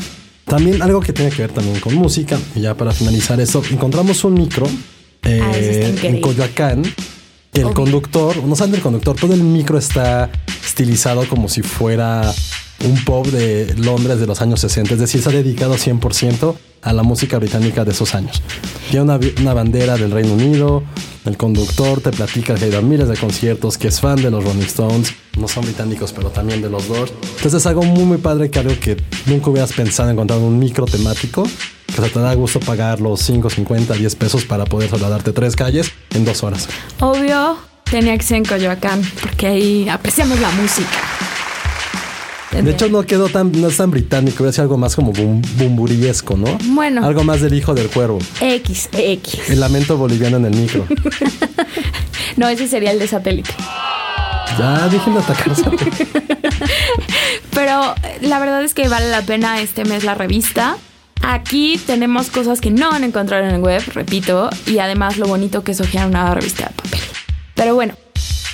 También 0.46 0.82
algo 0.82 1.00
que 1.00 1.14
tiene 1.14 1.32
que 1.32 1.44
ver 1.44 1.52
también 1.52 1.80
con 1.80 1.94
música, 1.96 2.38
y 2.56 2.62
ya 2.62 2.76
para 2.76 2.92
finalizar 2.92 3.40
esto, 3.40 3.62
encontramos 3.72 4.24
un 4.24 4.34
micro 4.34 4.68
eh, 5.24 5.40
ah, 5.42 6.06
en 6.06 6.20
Coyoacán 6.20 6.84
el 7.54 7.74
conductor, 7.74 8.44
no 8.44 8.56
saben 8.56 8.72
del 8.72 8.82
conductor, 8.82 9.16
todo 9.16 9.34
el 9.34 9.44
micro 9.44 9.78
está 9.78 10.30
estilizado 10.64 11.28
como 11.28 11.50
si 11.50 11.62
fuera 11.62 12.34
un 12.86 13.04
pop 13.04 13.28
de 13.28 13.74
Londres 13.78 14.20
de 14.20 14.28
los 14.28 14.42
años 14.42 14.60
60, 14.62 14.94
es 14.94 15.00
decir, 15.00 15.20
está 15.20 15.32
dedicado 15.32 15.76
100% 15.76 16.56
a 16.82 16.94
la 16.94 17.04
música 17.04 17.38
británica 17.38 17.86
de 17.86 17.92
esos 17.92 18.16
años. 18.16 18.42
Tiene 18.90 19.04
una, 19.04 19.54
bandera 19.54 19.98
del 19.98 20.12
Reino 20.12 20.34
Unido, 20.34 20.84
el 21.26 21.38
conductor 21.38 22.02
te 22.02 22.12
platica 22.12 22.56
que 22.56 22.66
ha 22.66 22.68
ido 22.68 22.80
a 22.80 22.82
miles 22.82 23.08
de 23.08 23.18
conciertos, 23.18 23.78
que 23.78 23.88
es 23.88 24.00
fan 24.00 24.22
de 24.22 24.32
los 24.32 24.44
Rolling 24.44 24.62
Stones, 24.62 25.14
no 25.38 25.48
son 25.48 25.64
británicos, 25.64 26.12
pero 26.12 26.30
también 26.30 26.62
de 26.62 26.70
los 26.70 26.88
Doors. 26.88 27.14
Entonces 27.22 27.54
es 27.56 27.66
algo 27.68 27.84
muy, 27.84 28.04
muy 28.04 28.18
padre 28.18 28.50
que 28.50 28.60
algo 28.60 28.74
que 28.80 28.98
nunca 29.28 29.50
hubieras 29.50 29.74
pensado 29.74 30.10
encontrar 30.10 30.40
un 30.40 30.58
micro 30.58 30.86
temático 30.86 31.44
que 31.96 32.10
te 32.10 32.20
da 32.20 32.34
gusto 32.34 32.60
pagar 32.60 33.02
los 33.02 33.22
5, 33.22 33.50
50, 33.50 33.94
10 33.94 34.16
pesos 34.16 34.46
para 34.46 34.66
poder 34.66 34.90
solo 34.90 35.10
darte 35.10 35.34
tres 35.34 35.56
calles 35.56 35.92
en 36.12 36.26
dos 36.26 36.42
horas. 36.44 36.68
Obvio, 37.00 37.58
tenía 37.90 38.18
que 38.18 38.24
ser 38.24 38.38
en 38.38 38.46
Coyoacán, 38.46 39.02
porque 39.22 39.48
ahí 39.48 39.90
apreciamos 39.90 40.40
la 40.40 40.50
música. 40.52 41.31
De 42.52 42.72
hecho, 42.72 42.90
no 42.90 43.04
quedó 43.04 43.30
tan, 43.30 43.52
no 43.54 43.70
es 43.70 43.78
tan 43.78 43.92
británico, 43.92 44.46
es 44.46 44.60
algo 44.60 44.78
más 44.78 44.96
como 44.96 45.14
bum, 45.14 45.42
bumburiesco, 45.58 46.36
¿no? 46.36 46.58
Bueno. 46.66 47.06
Algo 47.06 47.24
más 47.24 47.42
del 47.42 47.54
hijo 47.54 47.74
del 47.74 47.88
cuervo. 47.88 48.20
X, 48.42 48.90
X. 48.92 49.50
El 49.50 49.62
lamento 49.62 49.98
boliviano 49.98 50.38
en 50.38 50.46
el 50.46 50.56
micro. 50.56 50.86
no, 52.38 52.50
ese 52.50 52.68
sería 52.68 52.92
el 52.92 53.00
de 53.00 53.08
satélite. 53.08 53.52
Ya, 54.58 54.90
dejen 54.90 55.14
de 55.14 55.20
atacar 55.20 55.54
Pero 57.54 57.96
la 58.22 58.40
verdad 58.40 58.64
es 58.64 58.74
que 58.74 58.90
vale 58.90 59.10
la 59.10 59.22
pena 59.22 59.62
este 59.62 59.86
mes 59.86 60.04
la 60.04 60.14
revista. 60.14 60.78
Aquí 61.22 61.80
tenemos 61.86 62.30
cosas 62.30 62.60
que 62.60 62.70
no 62.70 62.92
van 62.92 63.04
a 63.04 63.06
encontrar 63.06 63.44
en 63.44 63.52
el 63.52 63.62
web, 63.62 63.82
repito, 63.94 64.50
y 64.66 64.80
además 64.80 65.18
lo 65.18 65.28
bonito 65.28 65.64
que 65.64 65.72
es 65.72 65.80
ojear 65.80 66.08
una 66.08 66.34
revista 66.34 66.66
de 66.66 66.74
papel. 66.74 67.00
Pero 67.56 67.76
bueno, 67.76 67.96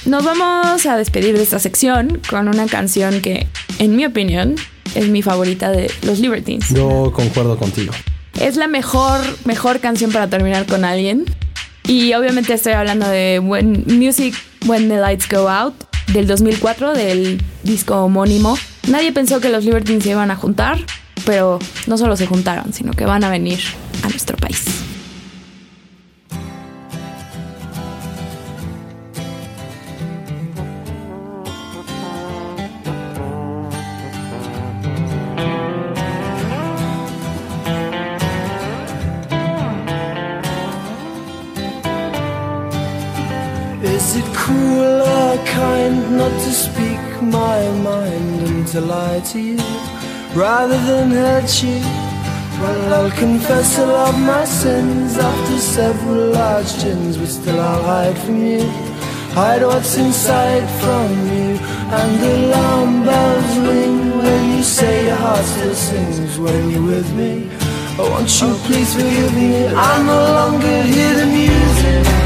nos 0.06 0.24
vamos 0.24 0.86
a 0.86 0.98
despedir 0.98 1.36
de 1.36 1.44
esta 1.44 1.60
sección 1.60 2.22
con 2.30 2.48
una 2.48 2.68
canción 2.68 3.22
que, 3.22 3.48
en 3.80 3.96
mi 3.96 4.06
opinión, 4.06 4.56
es 4.96 5.08
mi 5.10 5.22
favorita 5.22 5.72
de 5.72 5.92
los 6.04 6.20
Libertines. 6.20 6.70
Yo 6.70 7.12
concuerdo 7.14 7.58
contigo. 7.58 7.94
Es 8.40 8.56
la 8.56 8.68
mejor, 8.68 9.20
mejor 9.46 9.80
canción 9.80 10.12
para 10.12 10.28
terminar 10.30 10.66
con 10.66 10.86
alguien. 10.86 11.26
Y 11.88 12.14
obviamente 12.14 12.54
estoy 12.54 12.74
hablando 12.74 13.08
de 13.08 13.40
When 13.40 13.86
Music 13.88 14.36
When 14.66 14.90
the 14.90 14.98
Lights 14.98 15.30
Go 15.30 15.48
Out 15.48 15.76
del 16.08 16.28
2004, 16.28 16.94
del 16.94 17.42
disco 17.64 17.96
homónimo. 17.96 18.58
Nadie 18.88 19.12
pensó 19.12 19.40
que 19.40 19.50
los 19.50 19.66
Libertines 19.66 20.04
se 20.04 20.12
iban 20.12 20.32
a 20.32 20.36
juntar, 20.36 20.80
pero 21.26 21.60
no 21.88 21.98
solo 21.98 22.16
se 22.16 22.28
juntaron, 22.28 22.74
sino 22.74 22.94
que 22.94 23.06
van 23.06 23.24
a 23.24 23.30
venir 23.30 23.60
a 24.04 24.10
nuestro 24.10 24.38
país. 24.38 24.66
Is 44.08 44.16
it 44.16 44.34
cruel 44.34 45.02
or 45.02 45.38
kind 45.46 46.18
not 46.18 46.32
to 46.32 46.52
speak 46.54 47.02
my 47.22 47.60
mind 47.90 48.40
and 48.48 48.66
to 48.68 48.80
lie 48.80 49.20
to 49.32 49.38
you? 49.38 49.60
rather 50.34 50.78
than 50.86 51.12
hurt 51.12 51.52
you. 51.64 51.80
Well, 52.62 52.94
I'll 52.94 53.12
confess 53.12 53.80
all 53.80 53.96
of 54.10 54.18
my 54.20 54.46
sins 54.46 55.18
after 55.18 55.58
several 55.58 56.32
large 56.32 56.72
gins, 56.82 57.18
but 57.18 57.28
still 57.28 57.60
I'll 57.60 57.84
hide 57.84 58.18
from 58.20 58.46
you. 58.46 58.64
Hide 59.34 59.64
what's 59.64 59.98
inside 59.98 60.66
from 60.82 61.10
you, 61.34 61.58
and 62.00 62.12
the 62.22 62.32
alarm 62.46 63.04
bells 63.04 63.58
ring 63.68 64.18
when 64.24 64.58
you 64.58 64.64
say 64.64 65.08
your 65.08 65.16
heart 65.16 65.46
still 65.46 65.76
sings 65.76 66.40
when 66.40 66.70
you're 66.70 66.88
with 66.94 67.12
me. 67.14 67.50
Oh, 68.00 68.10
won't 68.12 68.30
you 68.40 68.54
please 68.68 68.94
forgive 68.94 69.34
me? 69.34 69.68
I 69.68 69.94
no 70.04 70.20
longer 70.40 70.84
hear 70.94 71.14
the 71.16 71.26
music. 71.26 72.17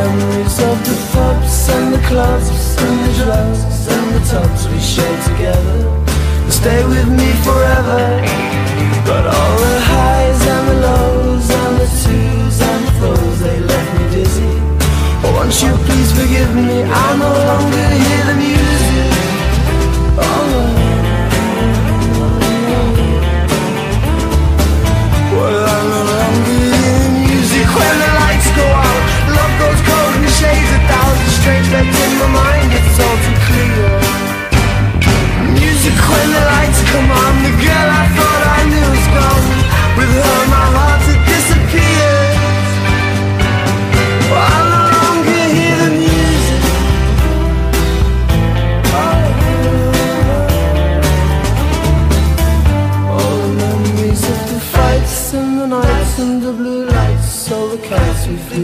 Memories 0.00 0.58
of 0.68 0.76
the 0.88 0.96
pubs 1.12 1.68
and 1.68 1.92
the 1.94 2.02
clubs 2.08 2.48
and 2.84 2.96
the 3.04 3.12
drugs 3.20 3.60
and 3.96 4.06
the 4.16 4.22
tubs 4.32 4.62
we 4.70 4.78
shared 4.94 5.20
together 5.30 5.78
will 6.44 6.56
stay 6.62 6.80
with 6.92 7.08
me 7.20 7.30
forever. 7.46 8.02
But 9.08 9.24
all 9.34 9.54
the 9.66 9.78
highs 9.92 10.42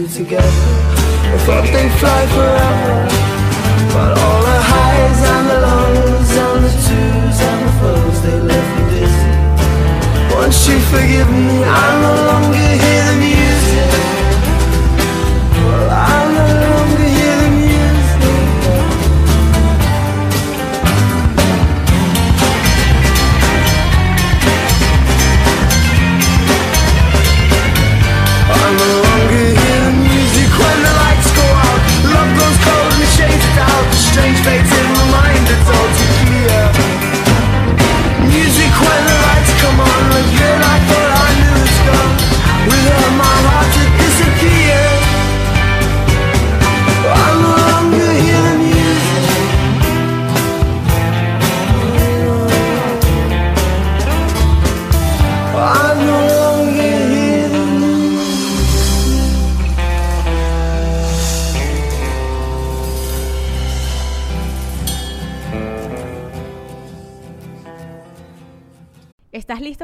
together. 0.05 0.45
I 1.33 1.37
thought 1.45 1.65
they'd 1.73 1.89
fly 1.97 2.21
forever. 2.35 2.97
But 3.93 4.11
all 4.21 4.41
the 4.45 4.59
highs 4.71 5.19
and 5.33 5.45
the 5.49 5.59
lows 5.65 6.31
and 6.45 6.59
the 6.65 6.73
twos 6.85 7.37
and 7.49 7.59
the 7.65 7.73
foes, 7.79 8.17
they 8.21 8.37
left 8.51 8.69
me 8.77 8.83
dizzy. 8.93 9.33
Won't 10.33 10.53
you 10.67 10.77
forgive 10.93 11.29
me? 11.31 11.63
I'm 11.63 11.95
no 12.05 12.13
longer 12.29 12.56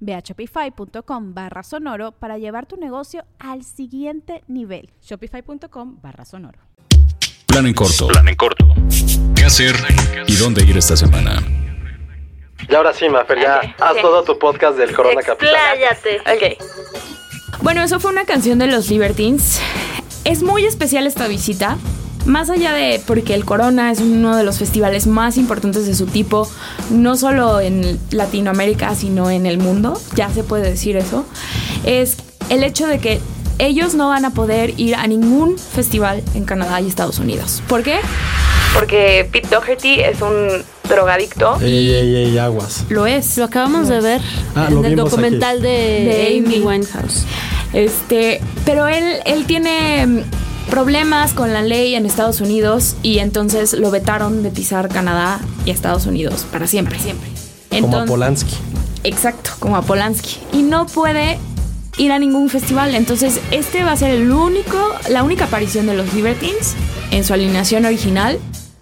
Ve 0.00 0.14
a 0.14 0.20
shopify.com 0.20 1.34
barra 1.34 1.62
sonoro 1.62 2.12
para 2.12 2.38
llevar 2.38 2.66
tu 2.66 2.76
negocio 2.76 3.24
al 3.38 3.64
siguiente 3.64 4.42
nivel. 4.46 4.90
Shopify.com 5.02 6.00
barra 6.00 6.24
sonoro. 6.24 6.58
Plan 7.46 7.66
en 7.66 7.74
corto. 7.74 8.08
Plan 8.08 8.28
en 8.28 8.36
corto. 8.36 8.66
¿Qué 9.34 9.44
hacer 9.44 9.74
y 10.26 10.36
dónde 10.36 10.64
ir 10.64 10.76
esta 10.76 10.96
semana? 10.96 11.42
Y 12.68 12.74
ahora 12.74 12.92
sí, 12.92 13.08
Mafer, 13.08 13.40
ya 13.40 13.60
haz 13.78 13.96
todo 14.00 14.22
tu 14.24 14.38
podcast 14.38 14.76
del 14.78 14.94
Corona 14.94 15.22
Capital. 15.22 15.54
Expláyate. 15.54 16.20
Ok. 16.20 17.62
Bueno, 17.62 17.82
eso 17.82 18.00
fue 18.00 18.10
una 18.10 18.24
canción 18.24 18.58
de 18.58 18.66
los 18.66 18.90
Libertines. 18.90 19.60
Es 20.24 20.42
muy 20.42 20.66
especial 20.66 21.06
esta 21.06 21.28
visita. 21.28 21.76
Más 22.26 22.50
allá 22.50 22.72
de 22.72 23.00
porque 23.06 23.34
el 23.34 23.44
Corona 23.44 23.90
es 23.92 24.00
uno 24.00 24.36
de 24.36 24.42
los 24.44 24.58
festivales 24.58 25.06
más 25.06 25.36
importantes 25.36 25.86
de 25.86 25.94
su 25.94 26.06
tipo, 26.06 26.48
no 26.90 27.16
solo 27.16 27.60
en 27.60 27.98
Latinoamérica, 28.10 28.94
sino 28.94 29.30
en 29.30 29.46
el 29.46 29.58
mundo, 29.58 29.98
ya 30.14 30.28
se 30.30 30.42
puede 30.42 30.68
decir 30.70 30.96
eso, 30.96 31.24
es 31.84 32.16
el 32.50 32.62
hecho 32.64 32.86
de 32.86 32.98
que 32.98 33.20
ellos 33.58 33.94
no 33.94 34.08
van 34.08 34.24
a 34.24 34.30
poder 34.30 34.74
ir 34.78 34.96
a 34.96 35.06
ningún 35.06 35.56
festival 35.58 36.22
en 36.34 36.44
Canadá 36.44 36.80
y 36.80 36.88
Estados 36.88 37.18
Unidos. 37.18 37.62
¿Por 37.68 37.82
qué? 37.82 38.00
Porque 38.74 39.26
Pete 39.32 39.48
Doherty 39.48 40.00
es 40.00 40.20
un 40.20 40.62
drogadicto. 40.88 41.58
Ey, 41.62 41.90
ey, 41.94 42.16
ey, 42.16 42.38
aguas. 42.38 42.84
Lo 42.90 43.06
es. 43.06 43.38
Lo 43.38 43.44
acabamos 43.44 43.88
de 43.88 44.00
ver 44.00 44.20
Ah, 44.54 44.68
en 44.70 44.84
el 44.84 44.96
documental 44.96 45.62
de, 45.62 45.68
De 45.68 46.36
Amy. 46.44 46.58
Winehouse. 46.58 47.24
Este, 47.72 48.40
pero 48.66 48.86
él, 48.88 49.04
él 49.24 49.46
tiene 49.46 50.24
problemas 50.70 51.32
con 51.32 51.52
la 51.52 51.62
ley 51.62 51.94
en 51.94 52.06
Estados 52.06 52.40
Unidos 52.40 52.96
y 53.02 53.18
entonces 53.18 53.72
lo 53.72 53.90
vetaron 53.90 54.42
de 54.42 54.50
pisar 54.50 54.88
Canadá 54.88 55.40
y 55.64 55.70
Estados 55.70 56.06
Unidos 56.06 56.46
para 56.50 56.66
siempre, 56.66 56.98
siempre. 56.98 57.28
Como 57.80 57.98
a 57.98 58.04
Polanski. 58.04 58.54
Exacto, 59.04 59.50
como 59.58 59.76
a 59.76 59.82
Polanski. 59.82 60.38
Y 60.52 60.62
no 60.62 60.86
puede 60.86 61.38
ir 61.98 62.12
a 62.12 62.18
ningún 62.18 62.48
festival. 62.48 62.94
Entonces, 62.94 63.40
este 63.50 63.84
va 63.84 63.92
a 63.92 63.96
ser 63.96 64.10
el 64.10 64.30
único, 64.30 64.78
la 65.10 65.22
única 65.22 65.46
aparición 65.46 65.86
de 65.86 65.94
los 65.94 66.12
Libertines 66.14 66.74
en 67.10 67.24
su 67.24 67.32
alineación 67.32 67.84
original 67.84 68.38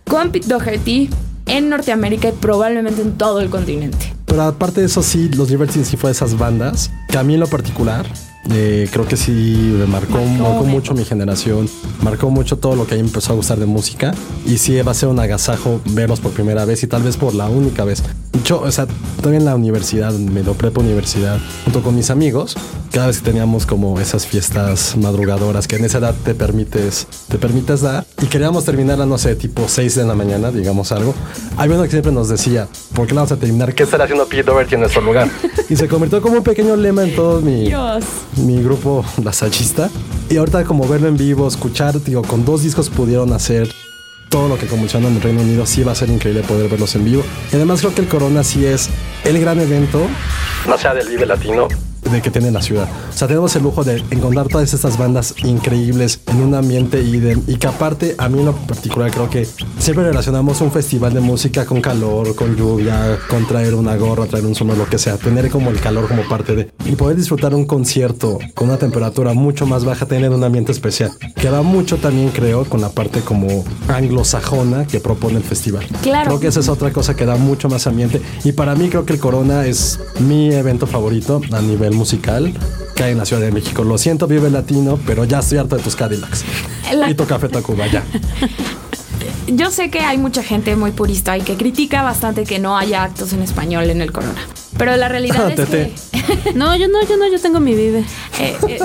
con 0.09 0.31
Pete 0.31 0.49
Doherty 0.49 1.11
en 1.47 1.69
Norteamérica 1.69 2.29
y 2.29 2.33
probablemente 2.33 3.03
en 3.03 3.17
todo 3.17 3.41
el 3.41 3.51
continente. 3.51 4.13
Pero 4.27 4.43
aparte 4.43 4.81
de 4.81 4.87
eso, 4.87 5.03
sí, 5.03 5.29
los 5.29 5.51
Libertines 5.51 5.89
sí 5.89 5.97
fue 5.97 6.09
de 6.09 6.13
esas 6.13 6.37
bandas 6.37 6.91
que 7.09 7.19
a 7.19 7.23
mí 7.23 7.35
en 7.35 7.41
lo 7.41 7.47
particular 7.47 8.07
eh, 8.51 8.89
creo 8.93 9.07
que 9.07 9.17
sí 9.17 9.33
me 9.79 9.87
marcó, 9.87 10.19
Marcó, 10.19 10.65
mucho 10.65 10.95
mi 10.95 11.05
generación, 11.05 11.69
marcó 12.03 12.31
mucho 12.31 12.59
todo 12.59 12.77
lo 12.77 12.87
que 12.87 12.95
a 12.95 12.97
mí 12.97 13.03
me 13.03 13.09
empezó 13.09 13.33
a 13.33 13.37
gustar 13.37 13.59
de 13.59 13.67
música 13.67 14.15
y 14.45 14.59
sí 14.59 14.81
va 14.83 14.93
a 14.93 14.95
ser 14.95 15.09
un 15.09 15.19
agasajo 15.19 15.81
verlos 15.87 16.21
por 16.21 16.33
primera 16.33 16.65
vez 16.65 16.83
y 16.83 16.87
tal 16.87 17.03
vez 17.03 17.17
por 17.17 17.35
la 17.35 17.49
única 17.49 17.85
vez. 17.85 18.03
Yo, 18.43 18.61
o 18.61 18.71
sea, 18.73 18.87
todavía 19.19 19.39
en 19.39 19.45
la 19.45 19.55
universidad, 19.55 20.13
me 20.13 20.43
lo 20.43 20.55
prepo 20.55 20.81
universidad, 20.81 21.39
junto 21.65 21.83
con 21.83 21.95
mis 21.95 22.11
amigos, 22.11 22.57
cada 22.91 23.07
vez 23.07 23.19
que 23.19 23.25
teníamos 23.25 23.65
como 23.65 24.01
esas 24.01 24.27
fiestas 24.27 24.97
madrugadoras 24.97 25.69
que 25.69 25.77
en 25.77 25.85
esa 25.85 25.99
edad 25.99 26.15
te 26.25 26.35
permites, 26.35 27.07
te 27.29 27.39
permites 27.39 27.81
dar 27.81 28.05
y 28.21 28.27
queríamos 28.27 28.65
terminarla, 28.65 29.07
no 29.07 29.19
sé, 29.19 29.37
tipo 29.37 29.67
6 29.69 29.95
de 29.95 30.05
la 30.05 30.15
mañana, 30.15 30.51
digamos 30.51 30.91
algo. 30.91 31.15
Había 31.57 31.77
uno 31.77 31.85
que 31.85 31.91
siempre 31.91 32.11
nos 32.13 32.29
decía, 32.29 32.67
¿por 32.95 33.07
qué 33.07 33.15
la 33.15 33.21
vamos 33.21 33.33
a 33.33 33.37
terminar? 33.37 33.75
¿Qué 33.75 33.85
estará 33.85 34.05
haciendo 34.05 34.27
Pete 34.27 34.43
Doherty 34.43 34.75
en 34.75 34.81
nuestro 34.81 35.03
lugar? 35.03 35.31
y 35.69 35.77
se 35.77 35.87
convirtió 35.87 36.21
como 36.21 36.39
un 36.39 36.45
pequeño 36.45 36.75
lema 36.77 37.05
en 37.05 37.15
todo 37.15 37.41
mi, 37.41 37.67
Dios. 37.67 38.05
mi 38.37 38.63
grupo 38.63 39.05
lasallista. 39.23 39.91
Y 40.29 40.39
ahorita 40.39 40.65
como 40.65 40.89
verlo 40.89 41.07
en 41.09 41.17
vivo, 41.17 41.47
escuchar, 41.47 42.03
digo, 42.03 42.23
con 42.23 42.45
dos 42.45 42.63
discos 42.63 42.91
pudieron 42.91 43.33
hacer 43.33 43.73
todo 44.35 44.49
lo 44.49 44.59
que 44.59 44.67
convulsionan 44.67 45.13
en 45.13 45.17
el 45.19 45.23
Reino 45.23 45.43
Unido, 45.43 45.65
sí 45.65 45.85
va 45.85 45.93
a 45.93 45.95
ser 45.95 46.09
increíble 46.09 46.43
poder 46.43 46.69
verlos 46.69 46.93
en 46.97 47.05
vivo. 47.05 47.23
Y 47.53 47.55
además 47.55 47.79
creo 47.79 47.95
que 47.95 48.01
el 48.01 48.09
Corona 48.09 48.43
sí 48.43 48.67
es 48.67 48.91
el 49.23 49.39
gran 49.39 49.61
evento, 49.61 50.09
no 50.69 50.77
sea 50.77 50.93
del 50.93 51.07
Vive 51.07 51.25
Latino, 51.25 51.69
que 52.23 52.31
tiene 52.31 52.51
la 52.51 52.63
ciudad. 52.63 52.89
O 53.13 53.17
sea, 53.17 53.29
tenemos 53.29 53.55
el 53.57 53.63
lujo 53.63 53.85
de 53.85 54.03
encontrar 54.11 54.49
todas 54.49 54.73
estas 54.75 54.97
bandas 54.99 55.35
increíbles 55.45 56.21
en 56.27 56.41
un 56.43 56.55
ambiente 56.55 57.03
y, 57.03 57.19
de- 57.21 57.39
y 57.47 57.57
que 57.57 57.67
aparte, 57.67 58.15
a 58.19 58.29
mí 58.29 58.41
en 58.41 58.47
lo 58.47 58.53
particular 58.55 59.11
creo 59.11 59.29
que 59.31 59.47
siempre 59.79 60.05
relacionamos 60.05 60.61
un 60.61 60.71
festival 60.73 61.15
de 61.15 61.21
música 61.21 61.65
con 61.65 61.81
calor, 61.81 62.35
con 62.35 62.57
lluvia, 62.57 63.19
con 63.29 63.47
traer 63.47 63.75
una 63.75 63.97
gorra, 63.97 64.27
traer 64.27 64.47
un 64.47 64.55
sombrero, 64.55 64.85
lo 64.85 64.91
que 64.91 64.99
sea, 64.99 65.17
tener 65.17 65.51
como 65.51 65.71
el 65.71 65.81
calor 65.81 66.09
como 66.09 66.23
parte 66.29 66.55
de... 66.55 66.71
Y 66.87 66.93
poder 66.97 67.17
disfrutar 67.17 67.55
un 67.55 67.65
concierto 67.67 68.39
con 68.55 68.69
una 68.69 68.79
temperatura 68.79 69.33
mucho 69.35 69.67
más 69.67 69.85
baja, 69.85 70.07
tener 70.07 70.31
un 70.31 70.43
ambiente 70.45 70.73
especial, 70.73 71.13
que 71.37 71.51
va 71.51 71.63
mucho 71.63 71.97
también 71.99 72.31
creo 72.31 72.65
con 72.65 72.81
la 72.81 72.89
parte 72.91 73.21
como 73.21 73.65
anglosajona 73.89 74.87
que 74.87 75.01
propone 75.01 75.37
el 75.39 75.43
festival. 75.43 75.85
Claro. 76.03 76.27
Creo 76.29 76.41
que 76.41 76.47
esa 76.49 76.61
es 76.61 76.69
otra 76.69 76.93
cosa 76.93 77.15
que 77.17 77.25
da 77.27 77.37
mucho 77.37 77.69
más 77.69 77.87
ambiente. 77.87 78.21
Y 78.45 78.53
para 78.53 78.75
mí 78.75 78.89
creo 78.89 79.05
que 79.05 79.15
el 79.15 79.19
Corona 79.19 79.67
es 79.67 79.99
mi 80.21 80.53
evento 80.53 80.87
favorito 80.87 81.41
a 81.53 81.61
nivel 81.61 81.93
musical 81.93 82.04
que 82.95 83.03
hay 83.05 83.13
en 83.13 83.19
la 83.19 83.25
Ciudad 83.25 83.43
de 83.43 83.51
México. 83.53 83.83
Lo 83.85 83.99
siento, 83.99 84.27
vive 84.27 84.51
latino, 84.51 84.99
pero 85.07 85.25
ya 85.25 85.41
estoy 85.41 85.59
harto 85.59 85.77
de 85.77 85.83
tus 85.83 85.97
Cadillacs. 85.97 86.45
La- 86.95 87.11
Y 87.11 87.15
tu 87.15 87.27
Café 87.27 87.49
Tacuba, 87.49 87.87
ya. 87.87 88.03
Yo 89.47 89.71
sé 89.71 89.91
que 89.91 90.01
hay 90.01 90.17
mucha 90.17 90.43
gente 90.43 90.75
muy 90.75 90.91
purista 90.93 91.37
y 91.37 91.43
que 91.43 91.57
critica 91.57 92.03
bastante 92.03 92.45
que 92.45 92.59
no 92.59 92.79
haya 92.79 93.03
actos 93.05 93.33
en 93.35 93.43
español 93.43 93.91
en 93.91 94.01
el 94.01 94.11
Corona. 94.11 94.41
Pero 94.79 94.97
la 94.97 95.09
realidad 95.09 95.51
es 95.59 95.69
que 95.69 95.93
No, 96.55 96.75
yo 96.77 96.89
no, 96.89 97.03
yo 97.07 97.17
no, 97.19 97.31
yo 97.31 97.39
tengo 97.41 97.61
mi 97.61 97.75
vive. 97.75 98.05
eh, 98.41 98.57
eh, 98.69 98.79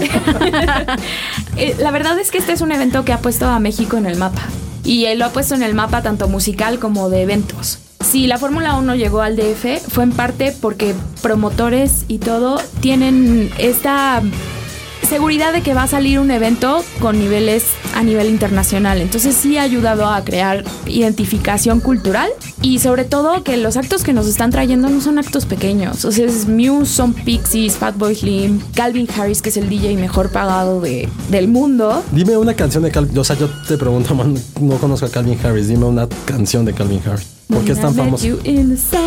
eh, 1.58 1.76
la 1.80 1.92
verdad 1.92 2.20
es 2.20 2.30
que 2.32 2.38
este 2.38 2.52
es 2.52 2.62
un 2.62 2.72
evento 2.72 3.06
que 3.06 3.14
ha 3.14 3.20
puesto 3.20 3.48
a 3.48 3.60
México 3.60 3.96
en 3.98 4.06
el 4.06 4.18
mapa. 4.18 4.42
Y 4.84 5.06
él 5.06 5.20
lo 5.20 5.26
ha 5.26 5.30
puesto 5.30 5.56
en 5.56 5.64
el 5.64 5.74
mapa 5.74 6.02
tanto 6.02 6.28
musical 6.28 6.78
como 6.80 7.10
de 7.10 7.22
eventos. 7.24 7.80
Si 8.02 8.28
la 8.28 8.38
Fórmula 8.38 8.76
1 8.76 8.96
llegó 8.96 9.22
al 9.22 9.36
DF 9.36 9.82
fue 9.88 10.04
en 10.04 10.12
parte 10.12 10.56
porque 10.60 10.96
promotores 11.22 12.06
y 12.08 12.20
todo 12.20 12.60
tienen 12.82 13.52
esta 13.58 14.22
seguridad 15.08 15.54
de 15.54 15.62
que 15.62 15.74
va 15.74 15.84
a 15.84 15.88
salir 15.88 16.20
un 16.20 16.30
evento 16.30 16.84
con 17.00 17.18
niveles 17.18 17.66
a 17.96 18.04
nivel 18.04 18.30
internacional. 18.30 19.02
Entonces 19.02 19.36
sí 19.36 19.58
ha 19.58 19.64
ayudado 19.64 20.08
a 20.08 20.24
crear 20.24 20.64
identificación 20.86 21.80
cultural 21.80 22.30
y 22.62 22.80
sobre 22.80 23.06
todo 23.06 23.44
que 23.44 23.58
los 23.58 23.76
actos 23.76 24.04
que 24.04 24.14
nos 24.14 24.28
están 24.28 24.52
trayendo 24.52 24.88
no 24.90 25.02
son 25.02 25.18
actos 25.18 25.46
pequeños. 25.46 26.06
O 26.06 26.12
sea, 26.12 26.28
es 26.28 26.48
Muse, 26.48 26.94
son 26.94 27.14
Pixies, 27.14 27.78
Fatboy 27.78 28.16
Slim, 28.16 28.62
Calvin 28.76 29.08
Harris, 29.18 29.42
que 29.42 29.50
es 29.50 29.58
el 29.58 29.68
DJ 29.68 29.96
mejor 29.96 30.32
pagado 30.32 30.80
de, 30.80 31.10
del 31.32 31.48
mundo. 31.48 32.04
Dime 32.12 32.38
una 32.38 32.54
canción 32.54 32.84
de 32.84 32.92
Calvin. 32.92 33.18
O 33.18 33.24
sea, 33.24 33.36
yo 33.36 33.50
te 33.68 33.78
pregunto, 33.78 34.14
man, 34.14 34.36
no 34.62 34.76
conozco 34.78 35.08
a 35.08 35.10
Calvin 35.10 35.38
Harris. 35.44 35.68
Dime 35.68 35.86
una 35.86 36.08
canción 36.26 36.66
de 36.66 36.74
Calvin 36.74 37.02
Harris. 37.06 37.39
¿Por 37.50 37.66
qué 37.66 37.72
es 37.72 37.82
tan 37.82 37.96
famoso? 37.96 38.28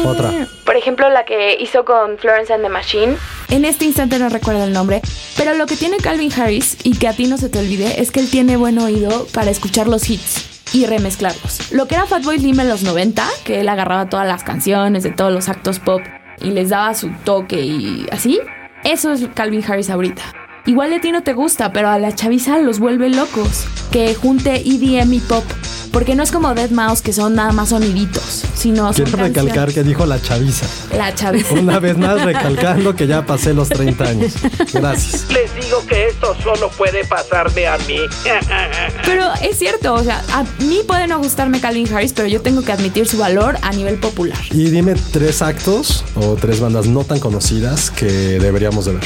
Otra. 0.04 0.48
Por 0.66 0.76
ejemplo, 0.76 1.08
la 1.10 1.24
que 1.24 1.56
hizo 1.60 1.84
con 1.84 2.18
Florence 2.18 2.52
and 2.52 2.64
the 2.64 2.68
Machine. 2.68 3.16
En 3.50 3.64
este 3.64 3.84
instante 3.84 4.18
no 4.18 4.28
recuerdo 4.28 4.64
el 4.64 4.72
nombre, 4.72 5.00
pero 5.36 5.54
lo 5.54 5.66
que 5.66 5.76
tiene 5.76 5.98
Calvin 5.98 6.32
Harris 6.32 6.76
y 6.82 6.96
que 6.98 7.06
a 7.06 7.12
ti 7.12 7.26
no 7.26 7.38
se 7.38 7.48
te 7.48 7.60
olvide 7.60 8.00
es 8.00 8.10
que 8.10 8.18
él 8.18 8.28
tiene 8.28 8.56
buen 8.56 8.78
oído 8.78 9.26
para 9.32 9.50
escuchar 9.50 9.86
los 9.86 10.10
hits 10.10 10.74
y 10.74 10.86
remezclarlos. 10.86 11.70
Lo 11.72 11.86
que 11.86 11.94
era 11.94 12.06
Fatboy 12.06 12.38
Slim 12.38 12.58
en 12.58 12.68
los 12.68 12.82
90, 12.82 13.24
que 13.44 13.60
él 13.60 13.68
agarraba 13.68 14.08
todas 14.08 14.26
las 14.26 14.42
canciones 14.42 15.04
de 15.04 15.10
todos 15.10 15.32
los 15.32 15.48
actos 15.48 15.78
pop 15.78 16.00
y 16.40 16.50
les 16.50 16.70
daba 16.70 16.94
su 16.94 17.10
toque 17.24 17.60
y 17.60 18.06
así, 18.10 18.40
eso 18.82 19.12
es 19.12 19.28
Calvin 19.34 19.62
Harris 19.66 19.88
ahorita. 19.88 20.22
Igual 20.66 20.92
a 20.92 21.00
ti 21.00 21.12
no 21.12 21.22
te 21.22 21.32
gusta, 21.32 21.72
pero 21.72 21.88
a 21.88 21.98
la 21.98 22.14
chaviza 22.14 22.58
los 22.58 22.78
vuelve 22.78 23.08
locos. 23.08 23.66
Que 23.90 24.14
junte 24.14 24.62
EDM 24.64 25.12
y 25.12 25.20
pop. 25.20 25.44
Porque 25.92 26.14
no 26.14 26.22
es 26.22 26.32
como 26.32 26.54
Dead 26.54 26.70
Mouse 26.70 27.02
que 27.02 27.12
son 27.12 27.34
nada 27.34 27.52
más 27.52 27.68
soniditos, 27.68 28.44
sino 28.54 28.92
son 28.94 29.04
Quiero 29.04 29.10
recalcar 29.18 29.44
canciones- 29.66 29.74
que 29.74 29.82
dijo 29.82 30.06
la 30.06 30.20
chaviza. 30.20 30.66
La 30.96 31.14
chaviza. 31.14 31.52
Una 31.54 31.78
vez 31.80 31.98
más 31.98 32.22
recalcando 32.24 32.96
que 32.96 33.06
ya 33.06 33.26
pasé 33.26 33.52
los 33.52 33.68
30 33.68 34.04
años. 34.04 34.32
Gracias. 34.72 35.26
Les 35.30 35.54
digo 35.54 35.84
que 35.86 36.08
esto 36.08 36.34
solo 36.42 36.70
puede 36.70 37.04
pasarme 37.04 37.66
a 37.66 37.76
mí. 37.78 37.98
Pero 39.04 39.26
es 39.42 39.58
cierto, 39.58 39.92
o 39.94 40.02
sea, 40.02 40.22
a 40.32 40.44
mí 40.62 40.80
puede 40.86 41.06
no 41.06 41.18
gustarme 41.18 41.60
Calvin 41.60 41.92
Harris, 41.94 42.12
pero 42.14 42.26
yo 42.28 42.40
tengo 42.40 42.62
que 42.62 42.72
admitir 42.72 43.06
su 43.06 43.18
valor 43.18 43.58
a 43.62 43.72
nivel 43.72 43.98
popular. 43.98 44.38
Y 44.50 44.70
dime 44.70 44.94
tres 45.12 45.42
actos 45.42 46.04
o 46.14 46.36
tres 46.36 46.60
bandas 46.60 46.86
no 46.86 47.04
tan 47.04 47.20
conocidas 47.20 47.90
que 47.90 48.06
deberíamos 48.06 48.86
de 48.86 48.94
ver. 48.94 49.04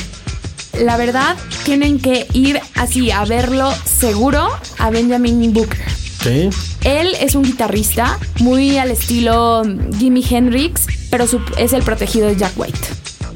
La 0.84 0.96
verdad, 0.96 1.36
tienen 1.64 1.98
que 1.98 2.26
ir 2.32 2.60
así 2.74 3.10
a 3.10 3.24
verlo 3.24 3.72
seguro 3.84 4.48
a 4.78 4.90
Benjamin 4.90 5.52
Booker. 5.52 5.84
Él 6.26 7.08
es 7.20 7.34
un 7.34 7.42
guitarrista 7.42 8.18
muy 8.40 8.78
al 8.78 8.90
estilo 8.90 9.62
Jimi 9.98 10.24
Hendrix, 10.28 10.86
pero 11.10 11.24
es 11.56 11.72
el 11.72 11.82
protegido 11.82 12.26
de 12.26 12.36
Jack 12.36 12.52
White. 12.56 12.78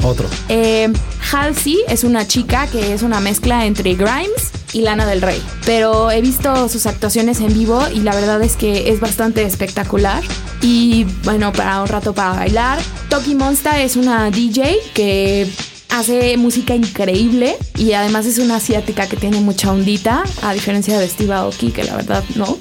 Otro. 0.03 0.29
Eh, 0.49 0.93
Halsey 1.31 1.79
es 1.89 2.05
una 2.05 2.27
chica 2.27 2.67
que 2.67 2.95
es 2.95 3.03
una 3.03 3.21
mezcla 3.21 3.67
entre 3.67 3.95
Grimes 3.95 4.51
y 4.73 4.81
Lana 4.81 5.07
del 5.07 5.23
Rey. 5.23 5.41
Pero 5.67 6.11
he 6.11 6.21
visto 6.21 6.69
sus 6.69 6.87
actuaciones 6.87 7.41
en 7.41 7.53
vivo 7.53 7.83
y 7.93 8.01
la 8.01 8.15
verdad 8.15 8.43
es 8.43 8.57
que 8.57 8.91
es 8.91 9.01
bastante 9.01 9.43
espectacular. 9.43 10.23
Y 10.63 11.05
bueno, 11.25 11.53
para 11.53 11.83
un 11.83 11.89
rato 11.89 12.13
para 12.13 12.33
bailar. 12.33 12.79
Toki 13.09 13.35
Monsta 13.35 13.81
es 13.83 13.97
una 13.97 14.31
DJ 14.31 14.79
que 14.95 15.51
hace 15.91 16.37
música 16.37 16.75
increíble 16.75 17.57
y 17.77 17.93
además 17.93 18.27
es 18.27 18.39
una 18.39 18.57
asiática 18.57 19.09
que 19.09 19.17
tiene 19.17 19.41
mucha 19.41 19.73
ondita, 19.73 20.25
a 20.43 20.53
diferencia 20.55 20.99
de 20.99 21.09
Steve 21.09 21.33
Aoki, 21.35 21.73
que 21.73 21.85
la 21.85 21.97
verdad 21.97 22.25
no. 22.35 22.57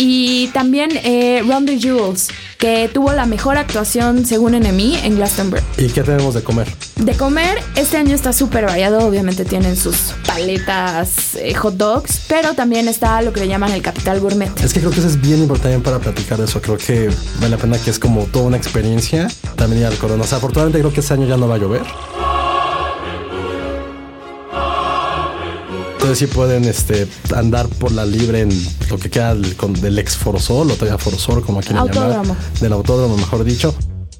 Y 0.00 0.46
también 0.48 0.90
eh, 1.02 1.42
Run 1.44 1.66
the 1.66 1.76
Jewels, 1.76 2.28
que 2.56 2.88
tuvo 2.92 3.12
la 3.12 3.26
mejor 3.26 3.56
actuación 3.56 4.24
según 4.24 4.52
NME 4.52 5.04
en 5.04 5.16
Glastonbury. 5.16 5.60
¿Y 5.76 5.88
qué 5.88 6.04
tenemos 6.04 6.34
de 6.34 6.42
comer? 6.42 6.68
De 6.96 7.14
comer, 7.14 7.58
este 7.74 7.96
año 7.96 8.14
está 8.14 8.32
súper 8.32 8.66
variado. 8.66 9.00
Obviamente 9.00 9.44
tienen 9.44 9.76
sus 9.76 10.14
paletas, 10.24 11.34
eh, 11.34 11.52
hot 11.54 11.74
dogs, 11.74 12.20
pero 12.28 12.54
también 12.54 12.86
está 12.86 13.20
lo 13.22 13.32
que 13.32 13.40
le 13.40 13.48
llaman 13.48 13.72
el 13.72 13.82
capital 13.82 14.20
gourmet. 14.20 14.50
Es 14.62 14.72
que 14.72 14.78
creo 14.78 14.92
que 14.92 15.00
eso 15.00 15.08
es 15.08 15.20
bien 15.20 15.40
importante 15.40 15.80
para 15.80 15.98
platicar 15.98 16.38
de 16.38 16.44
eso. 16.44 16.62
Creo 16.62 16.78
que 16.78 17.10
vale 17.40 17.50
la 17.50 17.56
pena 17.56 17.76
que 17.76 17.90
es 17.90 17.98
como 17.98 18.24
toda 18.26 18.44
una 18.44 18.56
experiencia 18.56 19.26
también 19.56 19.82
ir 19.82 19.86
al 19.86 19.96
corona. 19.96 20.22
O 20.22 20.26
sea, 20.26 20.38
afortunadamente 20.38 20.78
creo 20.78 20.92
que 20.92 21.00
este 21.00 21.14
año 21.14 21.26
ya 21.26 21.36
no 21.36 21.48
va 21.48 21.56
a 21.56 21.58
llover. 21.58 21.82
Entonces 25.98 26.18
sí 26.20 26.26
pueden 26.28 26.64
este, 26.64 27.08
andar 27.34 27.66
por 27.68 27.90
la 27.90 28.06
libre 28.06 28.42
en 28.42 28.50
lo 28.88 28.98
que 28.98 29.10
queda 29.10 29.34
del, 29.34 29.56
con- 29.56 29.72
del 29.74 29.98
ex 29.98 30.16
Forosol 30.16 30.70
o 30.70 30.74
todavía 30.74 30.96
Forosol, 30.96 31.42
como 31.44 31.58
quieran 31.60 31.78
Autódromo. 31.78 32.22
llamar. 32.22 32.36
Del 32.60 32.72
autódromo, 32.72 33.16
mejor 33.16 33.42
dicho. 33.44 33.74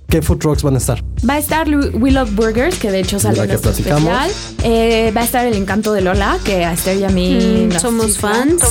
¿Qué 0.09 0.21
food 0.21 0.39
trucks 0.39 0.63
van 0.63 0.75
a 0.75 0.79
estar? 0.79 1.05
Va 1.29 1.35
a 1.35 1.39
estar 1.39 1.69
We 1.69 2.11
Love 2.11 2.35
Burgers, 2.35 2.77
que 2.79 2.91
de 2.91 2.99
hecho 3.01 3.21
salió 3.21 3.45
la 3.45 3.51
en 3.53 3.57
este 3.57 3.71
especial. 3.71 4.31
Eh, 4.65 5.13
va 5.17 5.21
a 5.21 5.25
estar 5.25 5.47
El 5.47 5.55
Encanto 5.55 5.93
de 5.93 6.01
Lola, 6.01 6.39
que 6.45 6.65
a 6.65 6.73
Esther 6.73 6.99
y 6.99 7.05
a 7.05 7.11
mí 7.11 7.35
Mm, 7.69 7.73
nos 7.75 7.83
somos 7.83 8.07
chifla. 8.07 8.31
fans. 8.31 8.63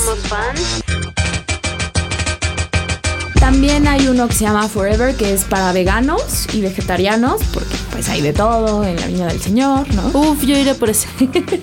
También 3.40 3.88
hay 3.88 4.08
uno 4.08 4.28
que 4.28 4.34
se 4.34 4.44
llama 4.44 4.68
Forever, 4.68 5.16
que 5.16 5.34
es 5.34 5.46
para 5.46 5.72
veganos 5.72 6.48
y 6.54 6.60
vegetarianos, 6.62 7.40
porque 7.54 7.76
pues 7.92 8.10
hay 8.10 8.22
de 8.22 8.34
todo 8.34 8.84
en 8.84 8.98
la 9.00 9.08
Viña 9.08 9.28
del 9.28 9.40
Señor, 9.42 9.88
¿no? 9.94 10.08
Uf, 10.20 10.44
yo 10.44 10.58
iré 10.58 10.76
por 10.76 10.90
ese. 10.90 11.08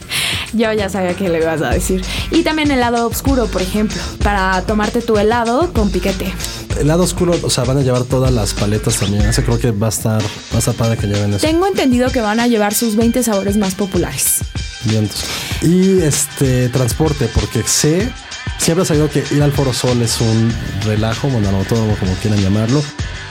Yo 0.55 0.73
ya 0.73 0.89
sabía 0.89 1.15
que 1.15 1.29
le 1.29 1.39
ibas 1.39 1.63
a 1.63 1.71
decir. 1.71 2.03
Y 2.31 2.43
también 2.43 2.71
helado 2.71 3.07
oscuro, 3.07 3.47
por 3.47 3.63
ejemplo, 3.63 4.01
para 4.23 4.63
tomarte 4.63 5.03
tu 5.03 5.19
helado 5.19 5.73
con 5.73 5.91
piquete. 5.91 6.33
El 6.79 6.89
lado 6.89 7.05
oscuro, 7.05 7.35
o 7.43 7.51
sea, 7.51 7.65
van 7.65 7.79
a 7.79 7.83
llevar 7.83 8.05
todas 8.05 8.33
las 8.33 8.55
paletas 8.55 8.99
también. 8.99 9.23
Ese 9.27 9.45
creo 9.45 9.59
que 9.59 9.71
va 9.71 9.87
a 9.87 9.91
estar, 9.91 10.23
va 10.23 10.57
a 10.57 10.59
estar 10.59 10.75
padre 10.75 10.97
que 10.97 11.07
lleven 11.07 11.35
eso. 11.35 11.47
Tengo 11.47 11.67
entendido 11.67 12.11
que 12.11 12.21
van 12.21 12.41
a 12.41 12.47
llevar 12.47 12.75
sus 12.75 12.97
20 12.97 13.23
sabores 13.23 13.57
más 13.57 13.75
populares. 13.75 14.39
Vientos. 14.85 15.25
Y 15.63 16.01
este 16.01 16.69
transporte, 16.69 17.29
porque 17.33 17.63
sé, 17.65 18.13
siempre 18.59 18.83
ha 18.83 18.87
sabido 18.87 19.09
que 19.11 19.25
ir 19.31 19.43
al 19.43 19.53
Foro 19.53 19.73
Sol 19.73 20.01
es 20.03 20.21
un 20.21 20.53
relajo, 20.85 21.29
autódromo, 21.29 21.97
como 21.99 22.15
quieran 22.15 22.41
llamarlo, 22.41 22.83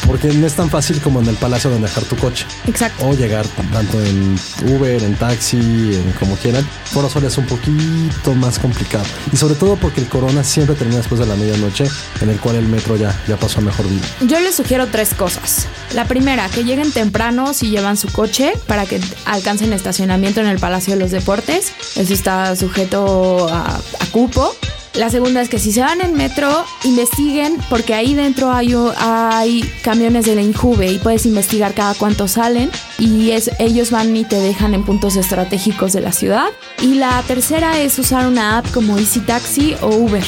porque 0.06 0.28
no 0.34 0.46
es 0.46 0.54
tan 0.54 0.70
fácil 0.70 1.00
como 1.02 1.22
en 1.22 1.28
el 1.28 1.36
palacio 1.36 1.70
donde 1.70 1.88
dejar 1.88 2.04
tu 2.04 2.16
coche. 2.18 2.46
Exacto. 2.68 3.08
O 3.08 3.14
llegar 3.14 3.46
tanto 3.72 4.04
en 4.04 4.38
Uber, 4.76 5.02
en 5.02 5.16
taxi, 5.16 5.58
en 5.58 6.14
como 6.20 6.36
quieran. 6.38 6.68
Foro 6.86 7.10
Sol 7.10 7.24
es 7.26 7.38
un 7.38 7.46
poquito 7.46 8.34
más 8.36 8.60
complicado. 8.60 9.06
Y 9.32 9.38
sobre 9.38 9.56
todo 9.56 9.76
porque 9.76 10.02
el 10.02 10.08
Corona 10.08 10.44
siempre 10.44 10.76
termina 10.76 10.98
después 10.98 11.20
de 11.20 11.26
la 11.26 11.36
medianoche, 11.36 11.86
en 12.22 12.30
el 12.30 12.40
cual 12.40 12.56
el 12.58 12.68
metro 12.68 12.98
ya, 12.98 13.18
ya 13.28 13.38
pasó 13.38 13.60
a 13.60 13.64
mejor 13.64 13.88
vida. 13.88 14.06
Yo 14.22 14.40
les 14.40 14.56
sugiero 14.56 14.88
tres 14.88 15.14
cosas. 15.14 15.68
La 15.94 16.06
primera, 16.06 16.50
que 16.50 16.64
lleguen 16.64 16.92
temprano 16.92 17.54
si 17.54 17.70
llevan 17.70 17.98
su 17.98 18.12
coche 18.12 18.54
para 18.68 18.86
que 18.86 19.00
alcancen 19.26 19.74
estacionamiento 19.74 20.42
en 20.42 20.48
el 20.48 20.60
Palacio 20.60 20.94
de 20.94 21.00
los 21.00 21.12
Deportes. 21.12 21.72
Eso 21.96 22.14
está 22.14 22.56
sujeto 22.56 23.48
a, 23.50 23.78
a 23.78 24.06
cupo. 24.12 24.56
La 24.96 25.10
segunda 25.10 25.42
es 25.42 25.50
que 25.50 25.58
si 25.58 25.72
se 25.72 25.82
van 25.82 26.02
en 26.02 26.14
metro, 26.14 26.66
investiguen 26.84 27.58
porque 27.68 27.96
ahí 27.96 28.14
dentro 28.14 28.52
hay, 28.52 28.76
hay 28.98 29.62
camiones 29.84 30.26
de 30.26 30.36
la 30.36 30.42
Injuve 30.42 30.92
y 30.92 31.00
puedes 31.00 31.26
investigar 31.26 31.74
cada 31.74 31.96
cuánto 31.96 32.28
salen 32.28 32.70
y 33.00 33.32
es, 33.32 33.50
ellos 33.58 33.90
van 33.90 34.16
y 34.16 34.24
te 34.24 34.40
dejan 34.40 34.76
en 34.76 34.84
puntos 34.84 35.16
estratégicos 35.16 35.94
de 35.94 36.02
la 36.02 36.12
ciudad. 36.12 36.50
Y 36.80 36.94
la 36.96 37.24
tercera 37.24 37.80
es 37.80 37.98
usar 37.98 38.28
una 38.28 38.60
app 38.60 38.72
como 38.72 39.00
Easy 39.00 39.20
Taxi 39.22 39.76
o 39.82 39.88
Uber. 39.88 40.26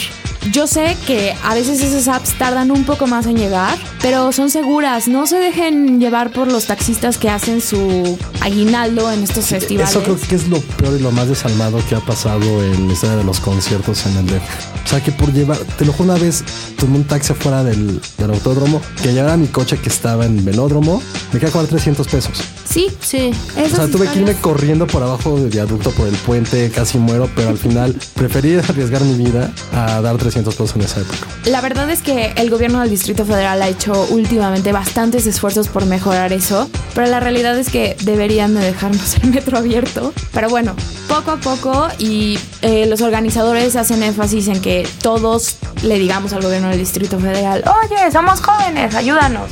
Yo 0.52 0.68
sé 0.68 0.96
que 1.08 1.36
a 1.44 1.56
veces 1.56 1.82
esas 1.82 2.08
apps 2.08 2.38
tardan 2.38 2.72
un 2.72 2.84
poco 2.84 3.08
más 3.08 3.26
en 3.26 3.36
llegar, 3.36 3.78
pero 4.02 4.32
son 4.32 4.50
seguras. 4.50 5.08
No 5.08 5.26
se 5.26 5.38
dejen 5.38 6.00
llevar 6.00 6.32
por 6.32 6.52
los 6.52 6.66
taxistas 6.66 7.18
que 7.18 7.30
hacen 7.30 7.62
su 7.62 8.18
aguinaldo 8.42 9.12
en 9.12 9.24
estos 9.24 9.48
festivales. 9.48 9.90
Eso 9.90 10.04
creo 10.04 10.18
que 10.18 10.36
es 10.36 10.48
lo 10.48 10.60
peor 10.60 10.98
y 11.00 11.02
lo 11.02 11.12
más 11.12 11.28
desalmado 11.28 11.80
que 11.90 11.96
ha 11.96 12.00
pasado 12.00 12.64
en 12.64 12.88
la 12.88 12.94
historia 12.94 13.18
de 13.18 13.24
los 13.24 13.40
conciertos 13.40 14.06
en 14.06 14.18
el 14.18 14.26
DF. 14.28 14.86
O 14.86 14.88
sea 14.88 15.04
que 15.04 15.12
por 15.12 15.34
llevar, 15.34 15.58
te 15.58 15.84
lo 15.84 15.92
juro 15.94 16.12
una 16.14 16.22
vez, 16.22 16.44
tomé 16.78 16.98
un 16.98 17.06
taxi 17.06 17.34
fuera 17.34 17.64
del, 17.64 18.00
del 18.18 18.30
autódromo, 18.30 18.82
que 19.02 19.14
llevara 19.14 19.36
mi 19.38 19.48
coche 19.48 19.78
que 19.78 19.90
estaba 19.90 20.26
en 20.26 20.46
velódromo, 20.46 21.02
me 21.34 21.40
queda 21.40 21.52
cobrar 21.52 21.70
300 21.70 22.08
pesos. 22.08 22.42
Sí, 22.70 22.90
Sí. 23.02 23.32
O 23.64 23.70
sea, 23.76 23.88
tuve 23.88 24.08
que 24.08 24.20
irme 24.20 24.34
corriendo 24.36 24.88
por 24.88 25.02
abajo 25.04 25.40
del 25.40 25.50
viaducto, 25.50 25.92
por 25.92 26.08
el 26.08 26.16
puente, 26.16 26.70
casi 26.72 26.98
muero, 26.98 27.30
pero 27.36 27.50
al 27.50 27.58
final 27.58 27.96
preferí 28.16 28.56
arriesgar 28.70 29.02
mi 29.04 29.24
vida 29.24 29.52
a 29.74 30.02
dar 30.02 30.18
300 30.18 30.35
pesos 30.43 30.76
en 30.76 30.82
esa 30.82 31.02
época. 31.02 31.28
La 31.45 31.62
verdad 31.62 31.89
es 31.89 32.02
que 32.02 32.34
el 32.36 32.50
gobierno 32.50 32.82
del 32.82 32.89
Distrito 32.89 33.26
Federal 33.26 33.62
ha 33.62 33.67
hecho 33.67 34.08
últimamente 34.10 34.71
bastantes 34.71 35.26
esfuerzos 35.26 35.67
por 35.67 35.86
mejorar 35.86 36.34
eso, 36.34 36.69
pero 36.93 37.08
la 37.08 37.19
realidad 37.19 37.58
es 37.58 37.69
que 37.69 37.95
deberían 38.04 38.54
de 38.54 38.62
dejarnos 38.62 39.17
el 39.24 39.30
metro 39.32 39.58
abierto. 39.58 40.13
Pero 40.34 40.50
bueno, 40.50 40.76
poco 41.08 41.32
a 41.32 41.38
poco 41.38 41.88
y 42.00 42.38
eh, 42.62 42.86
los 42.88 43.02
organizadores 43.02 43.76
hacen 43.76 44.04
énfasis 44.04 44.48
en 44.48 44.62
que 44.62 44.88
todos 45.02 45.58
le 45.84 46.00
digamos 46.00 46.34
al 46.34 46.41
gobierno 46.41 46.69
del 46.69 46.80
Distrito 46.80 47.19
Federal, 47.19 47.63
oye, 47.84 48.12
somos 48.12 48.41
jóvenes, 48.41 48.95
ayúdanos. 48.95 49.50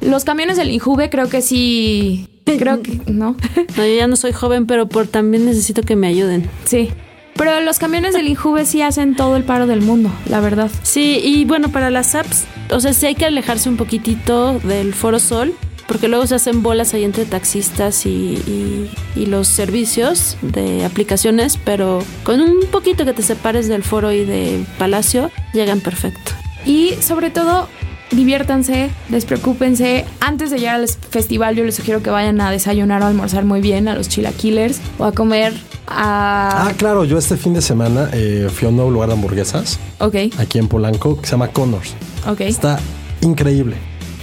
Los 0.00 0.24
camiones 0.24 0.56
del 0.56 0.70
Injuve 0.70 1.10
creo 1.10 1.28
que 1.28 1.42
sí, 1.42 2.28
creo 2.44 2.82
que 2.82 3.00
no. 3.06 3.36
No, 3.76 3.84
yo 3.84 3.94
ya 3.94 4.06
no 4.06 4.16
soy 4.16 4.32
joven, 4.32 4.66
pero 4.66 4.88
por 4.88 5.06
también 5.06 5.44
necesito 5.46 5.82
que 5.82 5.96
me 5.96 6.06
ayuden. 6.06 6.48
Sí. 6.64 6.90
Pero 7.36 7.60
los 7.60 7.78
camiones 7.78 8.14
del 8.14 8.28
Injuve 8.28 8.64
sí 8.64 8.80
hacen 8.82 9.14
todo 9.14 9.36
el 9.36 9.44
paro 9.44 9.66
del 9.66 9.82
mundo, 9.82 10.10
la 10.28 10.40
verdad. 10.40 10.70
Sí, 10.82 11.20
y 11.22 11.44
bueno, 11.44 11.68
para 11.70 11.90
las 11.90 12.14
apps, 12.14 12.44
o 12.70 12.80
sea, 12.80 12.92
sí 12.94 13.06
hay 13.06 13.14
que 13.14 13.26
alejarse 13.26 13.68
un 13.68 13.76
poquitito 13.76 14.58
del 14.60 14.94
Foro 14.94 15.18
Sol, 15.18 15.52
porque 15.86 16.08
luego 16.08 16.26
se 16.26 16.34
hacen 16.34 16.62
bolas 16.62 16.94
ahí 16.94 17.04
entre 17.04 17.26
taxistas 17.26 18.06
y, 18.06 18.08
y- 18.08 18.90
y 19.14 19.26
los 19.26 19.46
servicios 19.48 20.36
de 20.42 20.84
aplicaciones, 20.84 21.58
pero 21.62 22.02
con 22.24 22.40
un 22.40 22.60
poquito 22.72 23.04
que 23.04 23.12
te 23.12 23.22
separes 23.22 23.68
del 23.68 23.82
foro 23.84 24.10
y 24.12 24.24
de 24.24 24.64
Palacio, 24.78 25.30
llegan 25.52 25.80
perfecto. 25.80 26.32
Y 26.64 26.94
sobre 27.00 27.30
todo, 27.30 27.68
diviértanse, 28.10 28.90
despreocúpense. 29.08 30.04
Antes 30.20 30.50
de 30.50 30.58
llegar 30.58 30.76
al 30.76 30.88
festival, 30.88 31.56
yo 31.56 31.64
les 31.64 31.74
sugiero 31.74 32.02
que 32.02 32.10
vayan 32.10 32.40
a 32.40 32.50
desayunar 32.50 33.02
o 33.02 33.06
almorzar 33.06 33.44
muy 33.44 33.60
bien 33.60 33.88
a 33.88 33.94
los 33.94 34.08
chilaquilers 34.08 34.80
o 34.98 35.04
a 35.04 35.12
comer 35.12 35.52
a. 35.86 36.68
Ah, 36.68 36.72
claro, 36.76 37.04
yo 37.04 37.18
este 37.18 37.36
fin 37.36 37.54
de 37.54 37.62
semana 37.62 38.10
eh, 38.12 38.48
fui 38.52 38.66
a 38.66 38.68
un 38.70 38.76
nuevo 38.76 38.90
lugar 38.90 39.08
de 39.08 39.14
hamburguesas 39.14 39.78
Ok, 39.98 40.14
aquí 40.38 40.58
en 40.58 40.68
Polanco 40.68 41.20
que 41.20 41.26
se 41.26 41.32
llama 41.32 41.48
Connors. 41.48 41.94
ok. 42.28 42.40
Está 42.42 42.78
increíble. 43.20 43.76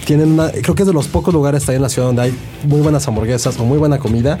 Tienen 0.04 0.32
una, 0.32 0.50
creo 0.50 0.74
que 0.74 0.82
es 0.82 0.86
de 0.86 0.92
los 0.92 1.08
pocos 1.08 1.32
lugares 1.32 1.66
ahí 1.68 1.76
en 1.76 1.82
la 1.82 1.88
ciudad 1.88 2.08
donde 2.08 2.22
hay 2.22 2.34
muy 2.68 2.80
buenas 2.82 3.08
hamburguesas 3.08 3.58
o 3.58 3.64
muy 3.64 3.78
buena 3.78 3.98
comida. 3.98 4.38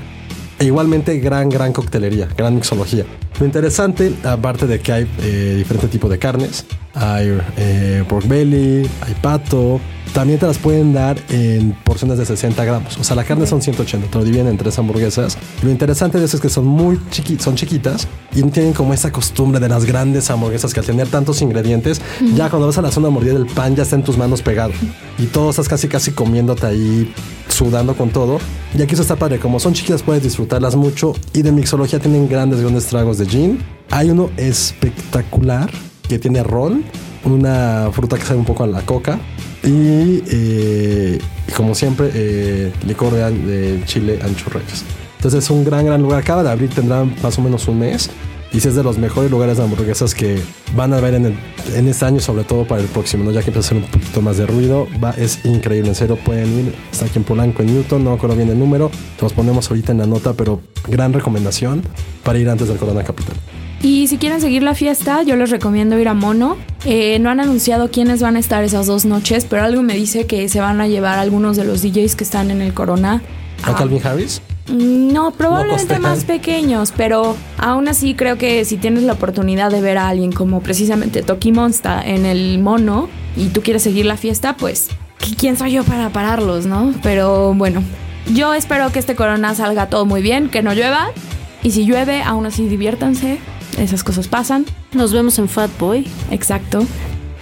E 0.58 0.66
igualmente 0.66 1.18
gran, 1.18 1.48
gran 1.48 1.72
coctelería, 1.72 2.28
gran 2.36 2.54
mixología. 2.54 3.04
Lo 3.38 3.46
interesante, 3.46 4.14
aparte 4.22 4.66
de 4.66 4.78
que 4.80 4.92
hay 4.92 5.06
eh, 5.20 5.54
diferentes 5.58 5.90
tipos 5.90 6.08
de 6.10 6.18
carnes, 6.18 6.64
hay 6.94 7.36
eh, 7.56 8.04
pork 8.08 8.28
belly, 8.28 8.88
hay 9.00 9.14
pato, 9.20 9.80
también 10.14 10.38
te 10.38 10.46
las 10.46 10.58
pueden 10.58 10.92
dar 10.92 11.18
en 11.30 11.72
porciones 11.82 12.18
de 12.18 12.24
60 12.24 12.64
gramos. 12.64 12.96
O 12.98 13.02
sea, 13.02 13.16
la 13.16 13.24
carne 13.24 13.48
son 13.48 13.60
180, 13.60 14.08
te 14.08 14.18
lo 14.18 14.24
dividen 14.24 14.46
en 14.46 14.56
tres 14.56 14.78
hamburguesas. 14.78 15.36
Lo 15.64 15.70
interesante 15.70 16.20
de 16.20 16.26
eso 16.26 16.36
es 16.36 16.40
que 16.40 16.48
son 16.48 16.66
muy 16.66 17.00
chiqui 17.10 17.36
son 17.40 17.56
chiquitas 17.56 18.06
y 18.32 18.42
no 18.42 18.50
tienen 18.50 18.72
como 18.72 18.94
esa 18.94 19.10
costumbre 19.10 19.58
de 19.58 19.68
las 19.68 19.84
grandes 19.84 20.30
hamburguesas 20.30 20.72
que 20.72 20.78
al 20.78 20.86
tener 20.86 21.08
tantos 21.08 21.42
ingredientes, 21.42 22.00
ya 22.36 22.48
cuando 22.48 22.68
vas 22.68 22.78
a 22.78 22.82
la 22.82 22.92
zona 22.92 23.10
mordida 23.10 23.34
del 23.34 23.46
pan 23.46 23.74
ya 23.74 23.82
está 23.82 23.96
en 23.96 24.04
tus 24.04 24.16
manos 24.16 24.40
pegado. 24.42 24.72
Y 25.18 25.26
todo 25.26 25.50
estás 25.50 25.68
casi 25.68 25.88
casi 25.88 26.12
comiéndote 26.12 26.66
ahí, 26.66 27.12
sudando 27.54 27.96
con 27.96 28.10
todo. 28.10 28.38
Y 28.76 28.82
aquí 28.82 28.94
eso 28.94 29.02
está 29.02 29.16
padre, 29.16 29.38
como 29.38 29.58
son 29.60 29.72
chiquitas 29.72 30.02
puedes 30.02 30.22
disfrutarlas 30.22 30.76
mucho 30.76 31.14
y 31.32 31.42
de 31.42 31.52
mixología 31.52 31.98
tienen 31.98 32.28
grandes, 32.28 32.60
grandes 32.60 32.86
tragos 32.86 33.18
de 33.18 33.26
gin. 33.26 33.58
Hay 33.90 34.10
uno 34.10 34.30
espectacular 34.36 35.70
que 36.08 36.18
tiene 36.18 36.42
ron, 36.42 36.84
una 37.24 37.88
fruta 37.92 38.18
que 38.18 38.24
sabe 38.24 38.38
un 38.38 38.44
poco 38.44 38.64
a 38.64 38.66
la 38.66 38.82
coca 38.82 39.18
y, 39.62 40.22
eh, 40.26 41.18
como 41.56 41.74
siempre 41.74 42.10
eh, 42.12 42.72
licor 42.86 43.12
de, 43.12 43.30
de 43.30 43.84
chile 43.86 44.18
ancho 44.22 44.50
reyes. 44.50 44.84
Entonces 45.16 45.44
es 45.44 45.50
un 45.50 45.64
gran, 45.64 45.86
gran 45.86 46.02
lugar. 46.02 46.20
Acaba 46.20 46.42
de 46.42 46.50
abrir, 46.50 46.68
tendrá 46.68 47.04
más 47.22 47.38
o 47.38 47.40
menos 47.40 47.66
un 47.66 47.78
mes. 47.78 48.10
Y 48.54 48.60
sí 48.60 48.68
es 48.68 48.76
de 48.76 48.84
los 48.84 48.98
mejores 48.98 49.30
lugares 49.32 49.56
de 49.58 49.64
hamburguesas 49.64 50.14
que 50.14 50.40
van 50.76 50.94
a 50.94 51.00
ver 51.00 51.14
en, 51.14 51.26
el- 51.26 51.36
en 51.74 51.88
este 51.88 52.04
año, 52.04 52.20
sobre 52.20 52.44
todo 52.44 52.64
para 52.66 52.80
el 52.80 52.86
próximo, 52.86 53.24
¿no? 53.24 53.32
ya 53.32 53.42
que 53.42 53.48
empieza 53.50 53.74
a 53.74 53.78
hacer 53.78 53.78
un 53.78 53.90
poquito 53.90 54.22
más 54.22 54.36
de 54.38 54.46
ruido. 54.46 54.86
Va, 55.02 55.10
es 55.10 55.44
increíble, 55.44 55.88
en 55.88 55.94
serio, 55.96 56.16
pueden 56.16 56.66
ir. 56.66 56.74
Está 56.92 57.06
aquí 57.06 57.18
en 57.18 57.24
Polanco, 57.24 57.62
en 57.62 57.74
Newton, 57.74 58.04
no 58.04 58.10
me 58.10 58.16
acuerdo 58.16 58.36
bien 58.36 58.48
el 58.50 58.58
número. 58.58 58.90
Los 59.20 59.32
ponemos 59.32 59.68
ahorita 59.68 59.90
en 59.92 59.98
la 59.98 60.06
nota, 60.06 60.34
pero 60.34 60.60
gran 60.88 61.12
recomendación 61.12 61.82
para 62.22 62.38
ir 62.38 62.48
antes 62.48 62.68
del 62.68 62.76
Corona 62.78 63.02
Capital. 63.02 63.34
Y 63.82 64.06
si 64.06 64.16
quieren 64.18 64.40
seguir 64.40 64.62
la 64.62 64.74
fiesta, 64.74 65.22
yo 65.24 65.34
les 65.36 65.50
recomiendo 65.50 65.98
ir 65.98 66.06
a 66.08 66.14
Mono. 66.14 66.56
Eh, 66.86 67.18
no 67.18 67.28
han 67.30 67.40
anunciado 67.40 67.90
quiénes 67.90 68.22
van 68.22 68.36
a 68.36 68.38
estar 68.38 68.62
esas 68.64 68.86
dos 68.86 69.04
noches, 69.04 69.46
pero 69.50 69.62
algo 69.64 69.82
me 69.82 69.94
dice 69.94 70.26
que 70.26 70.48
se 70.48 70.60
van 70.60 70.80
a 70.80 70.86
llevar 70.88 71.18
algunos 71.18 71.56
de 71.56 71.64
los 71.64 71.82
DJs 71.82 72.14
que 72.14 72.24
están 72.24 72.50
en 72.52 72.62
el 72.62 72.72
Corona. 72.72 73.20
¿A 73.64 73.74
Calvin 73.74 74.00
Harris? 74.06 74.40
No, 74.68 75.30
probablemente 75.32 75.98
más 75.98 76.24
pequeños, 76.24 76.92
pero 76.96 77.36
aún 77.58 77.86
así 77.88 78.14
creo 78.14 78.38
que 78.38 78.64
si 78.64 78.76
tienes 78.78 79.02
la 79.02 79.12
oportunidad 79.12 79.70
de 79.70 79.80
ver 79.82 79.98
a 79.98 80.08
alguien 80.08 80.32
como 80.32 80.60
precisamente 80.60 81.22
Toki 81.22 81.52
Monsta 81.52 82.02
en 82.02 82.24
el 82.24 82.58
mono 82.60 83.08
y 83.36 83.48
tú 83.48 83.60
quieres 83.60 83.82
seguir 83.82 84.06
la 84.06 84.16
fiesta, 84.16 84.56
pues 84.56 84.88
¿qui- 85.20 85.36
¿quién 85.36 85.56
soy 85.58 85.72
yo 85.72 85.84
para 85.84 86.08
pararlos, 86.10 86.64
no? 86.66 86.94
Pero 87.02 87.52
bueno, 87.54 87.82
yo 88.32 88.54
espero 88.54 88.90
que 88.90 88.98
este 89.00 89.14
corona 89.14 89.54
salga 89.54 89.88
todo 89.90 90.06
muy 90.06 90.22
bien, 90.22 90.48
que 90.48 90.62
no 90.62 90.72
llueva 90.72 91.08
y 91.62 91.72
si 91.72 91.84
llueve, 91.84 92.22
aún 92.22 92.46
así 92.46 92.66
diviértanse, 92.66 93.38
esas 93.78 94.02
cosas 94.02 94.28
pasan, 94.28 94.64
Nos 94.92 95.12
vemos 95.12 95.38
en 95.38 95.48
Fat 95.48 95.70
Boy. 95.78 96.06
exacto, 96.30 96.86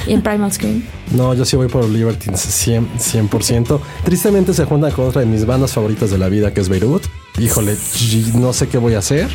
y 0.06 0.12
en 0.12 0.22
Primal 0.22 0.52
Scream. 0.52 0.82
No, 1.12 1.34
yo 1.34 1.44
sí 1.44 1.56
voy 1.56 1.68
por 1.68 1.88
Libertines 1.88 2.68
100%, 2.68 3.28
100%. 3.30 3.80
Tristemente 4.04 4.54
se 4.54 4.64
junta 4.64 4.90
con 4.90 5.06
otra 5.06 5.20
de 5.20 5.26
mis 5.26 5.44
bandas 5.44 5.72
favoritas 5.72 6.10
de 6.10 6.18
la 6.18 6.28
vida, 6.28 6.52
que 6.52 6.60
es 6.60 6.68
Beirut. 6.68 7.02
Híjole, 7.38 7.76
no 8.34 8.52
sé 8.52 8.68
qué 8.68 8.78
voy 8.78 8.94
a 8.94 8.98
hacer. 8.98 9.28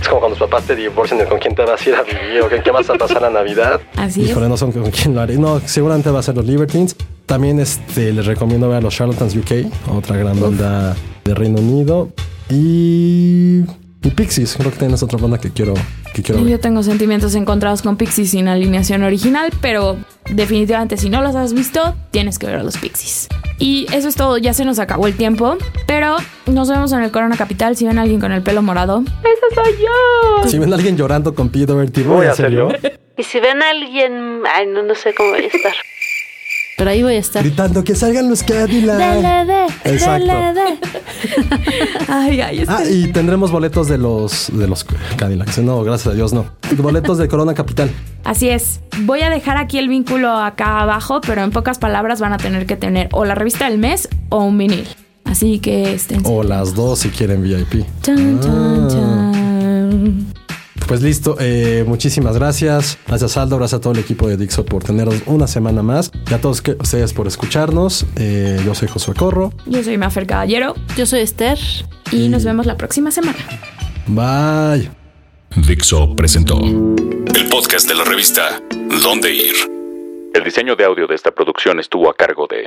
Es 0.00 0.08
como 0.08 0.20
cuando 0.20 0.36
tus 0.36 0.48
papás 0.48 0.64
te 0.66 0.76
divorcian 0.76 1.18
de 1.18 1.26
con 1.26 1.38
quién 1.38 1.54
te 1.54 1.62
vas 1.62 1.84
a 1.84 1.88
ir 1.88 1.94
a 1.94 2.02
vivir 2.02 2.42
o 2.42 2.48
con 2.48 2.58
quién 2.60 2.74
vas 2.74 2.88
a 2.88 2.94
pasar 2.94 3.22
la 3.22 3.30
Navidad. 3.30 3.80
Así 3.96 4.22
es. 4.22 4.30
Híjole, 4.30 4.48
no 4.48 4.56
sé 4.56 4.66
con 4.66 4.90
quién 4.90 5.14
lo 5.14 5.20
haré. 5.20 5.36
No, 5.36 5.60
seguramente 5.66 6.10
va 6.10 6.20
a 6.20 6.22
ser 6.22 6.36
los 6.36 6.46
Libertines. 6.46 6.96
También 7.26 7.60
este, 7.60 8.12
les 8.12 8.26
recomiendo 8.26 8.68
ver 8.68 8.78
a 8.78 8.80
los 8.80 8.94
Charlatans 8.94 9.36
UK, 9.36 9.92
otra 9.94 10.16
gran 10.16 10.40
banda 10.40 10.96
de 11.24 11.34
Reino 11.34 11.60
Unido. 11.60 12.08
Y, 12.48 13.62
y 14.02 14.10
Pixies, 14.10 14.56
creo 14.56 14.70
que 14.70 14.78
tienes 14.78 15.02
otra 15.02 15.18
banda 15.18 15.38
que 15.38 15.50
quiero, 15.50 15.74
que 16.14 16.22
quiero 16.22 16.40
ver. 16.42 16.50
Yo 16.50 16.60
tengo 16.60 16.82
sentimientos 16.82 17.34
encontrados 17.34 17.82
con 17.82 17.96
Pixies 17.96 18.30
sin 18.30 18.48
alineación 18.48 19.02
original, 19.02 19.52
pero 19.60 19.98
definitivamente 20.30 20.96
si 20.96 21.10
no 21.10 21.20
los 21.20 21.34
has 21.36 21.52
visto, 21.52 21.94
tienes 22.10 22.38
que 22.38 22.46
ver 22.46 22.56
a 22.56 22.62
los 22.62 22.78
Pixies. 22.78 23.28
Y 23.58 23.86
eso 23.92 24.08
es 24.08 24.14
todo, 24.14 24.38
ya 24.38 24.54
se 24.54 24.64
nos 24.64 24.78
acabó 24.78 25.06
el 25.06 25.14
tiempo, 25.14 25.58
pero 25.86 26.16
nos 26.46 26.70
vemos 26.70 26.92
en 26.92 27.02
el 27.02 27.10
Corona 27.10 27.36
Capital. 27.36 27.76
Si 27.76 27.86
ven 27.86 27.98
a 27.98 28.02
alguien 28.02 28.20
con 28.20 28.32
el 28.32 28.42
pelo 28.42 28.62
morado, 28.62 29.02
¡eso 29.02 29.62
soy 29.62 29.74
yo! 29.82 30.48
Si 30.48 30.58
ven 30.58 30.72
a 30.72 30.76
alguien 30.76 30.96
llorando 30.96 31.34
con 31.34 31.50
Pete 31.50 31.66
Doherty, 31.66 32.02
voy 32.02 32.26
a 32.26 32.34
ser 32.34 32.52
yo. 32.52 32.70
Y 33.18 33.22
si 33.22 33.38
ven 33.38 33.62
a 33.62 33.68
alguien, 33.68 34.40
ay, 34.50 34.66
no, 34.66 34.82
no 34.82 34.94
sé 34.94 35.14
cómo 35.14 35.30
voy 35.32 35.42
a 35.42 35.46
estar. 35.46 35.74
Pero 36.80 36.92
ahí 36.92 37.02
voy 37.02 37.16
a 37.16 37.18
estar. 37.18 37.44
Gritando 37.44 37.84
que 37.84 37.94
salgan 37.94 38.30
los 38.30 38.42
Cadillac. 38.42 39.68
Exacto. 39.84 40.32
Ay, 42.08 42.40
ay, 42.40 42.64
Ah, 42.66 42.84
y 42.90 43.12
tendremos 43.12 43.50
boletos 43.50 43.86
de 43.86 43.98
los 43.98 44.50
de 44.50 44.66
los 44.66 44.86
Cadillacs. 45.18 45.58
No, 45.58 45.82
gracias 45.82 46.14
a 46.14 46.16
Dios, 46.16 46.32
no. 46.32 46.46
Boletos 46.78 47.18
de 47.18 47.28
Corona 47.28 47.52
Capital. 47.52 47.90
Así 48.24 48.48
es. 48.48 48.80
Voy 49.00 49.20
a 49.20 49.28
dejar 49.28 49.58
aquí 49.58 49.76
el 49.76 49.88
vínculo 49.88 50.30
acá 50.30 50.80
abajo, 50.80 51.20
pero 51.20 51.44
en 51.44 51.50
pocas 51.50 51.78
palabras 51.78 52.18
van 52.18 52.32
a 52.32 52.38
tener 52.38 52.64
que 52.64 52.76
tener 52.76 53.10
o 53.12 53.26
la 53.26 53.34
revista 53.34 53.68
del 53.68 53.76
mes 53.76 54.08
o 54.30 54.42
un 54.42 54.56
vinil. 54.56 54.88
Así 55.26 55.58
que 55.58 55.92
estén. 55.92 56.22
O 56.24 56.42
las 56.42 56.74
dos 56.74 57.00
si 57.00 57.10
quieren 57.10 57.42
VIP. 57.42 57.84
Chan, 58.00 58.40
chan, 58.40 58.88
chan. 58.88 60.26
Pues 60.90 61.02
listo, 61.02 61.36
eh, 61.38 61.84
muchísimas 61.86 62.36
gracias. 62.36 62.98
Gracias 63.06 63.36
Aldo, 63.36 63.58
gracias 63.58 63.78
a 63.78 63.80
todo 63.80 63.92
el 63.92 64.00
equipo 64.00 64.26
de 64.26 64.36
Dixo 64.36 64.64
por 64.64 64.82
tenernos 64.82 65.22
una 65.26 65.46
semana 65.46 65.84
más. 65.84 66.10
Y 66.28 66.34
a 66.34 66.40
todos 66.40 66.62
que- 66.62 66.72
ustedes 66.80 67.12
por 67.12 67.28
escucharnos. 67.28 68.04
Eh, 68.16 68.60
yo 68.66 68.74
soy 68.74 68.88
Josué 68.88 69.14
Corro. 69.14 69.52
Yo 69.66 69.84
soy 69.84 69.96
Mafer 69.98 70.26
Caballero 70.26 70.74
Yo 70.96 71.06
soy 71.06 71.20
Esther. 71.20 71.60
y 72.10 72.28
nos 72.28 72.44
vemos 72.44 72.66
la 72.66 72.76
próxima 72.76 73.12
semana. 73.12 73.38
Bye. 74.08 74.90
Dixo 75.64 76.16
presentó 76.16 76.58
el 76.58 77.46
podcast 77.48 77.86
de 77.88 77.94
la 77.94 78.02
revista 78.02 78.60
Dónde 79.04 79.32
Ir. 79.32 79.54
El 80.34 80.42
diseño 80.42 80.74
de 80.74 80.86
audio 80.86 81.06
de 81.06 81.14
esta 81.14 81.30
producción 81.30 81.78
estuvo 81.78 82.10
a 82.10 82.14
cargo 82.14 82.48
de 82.50 82.66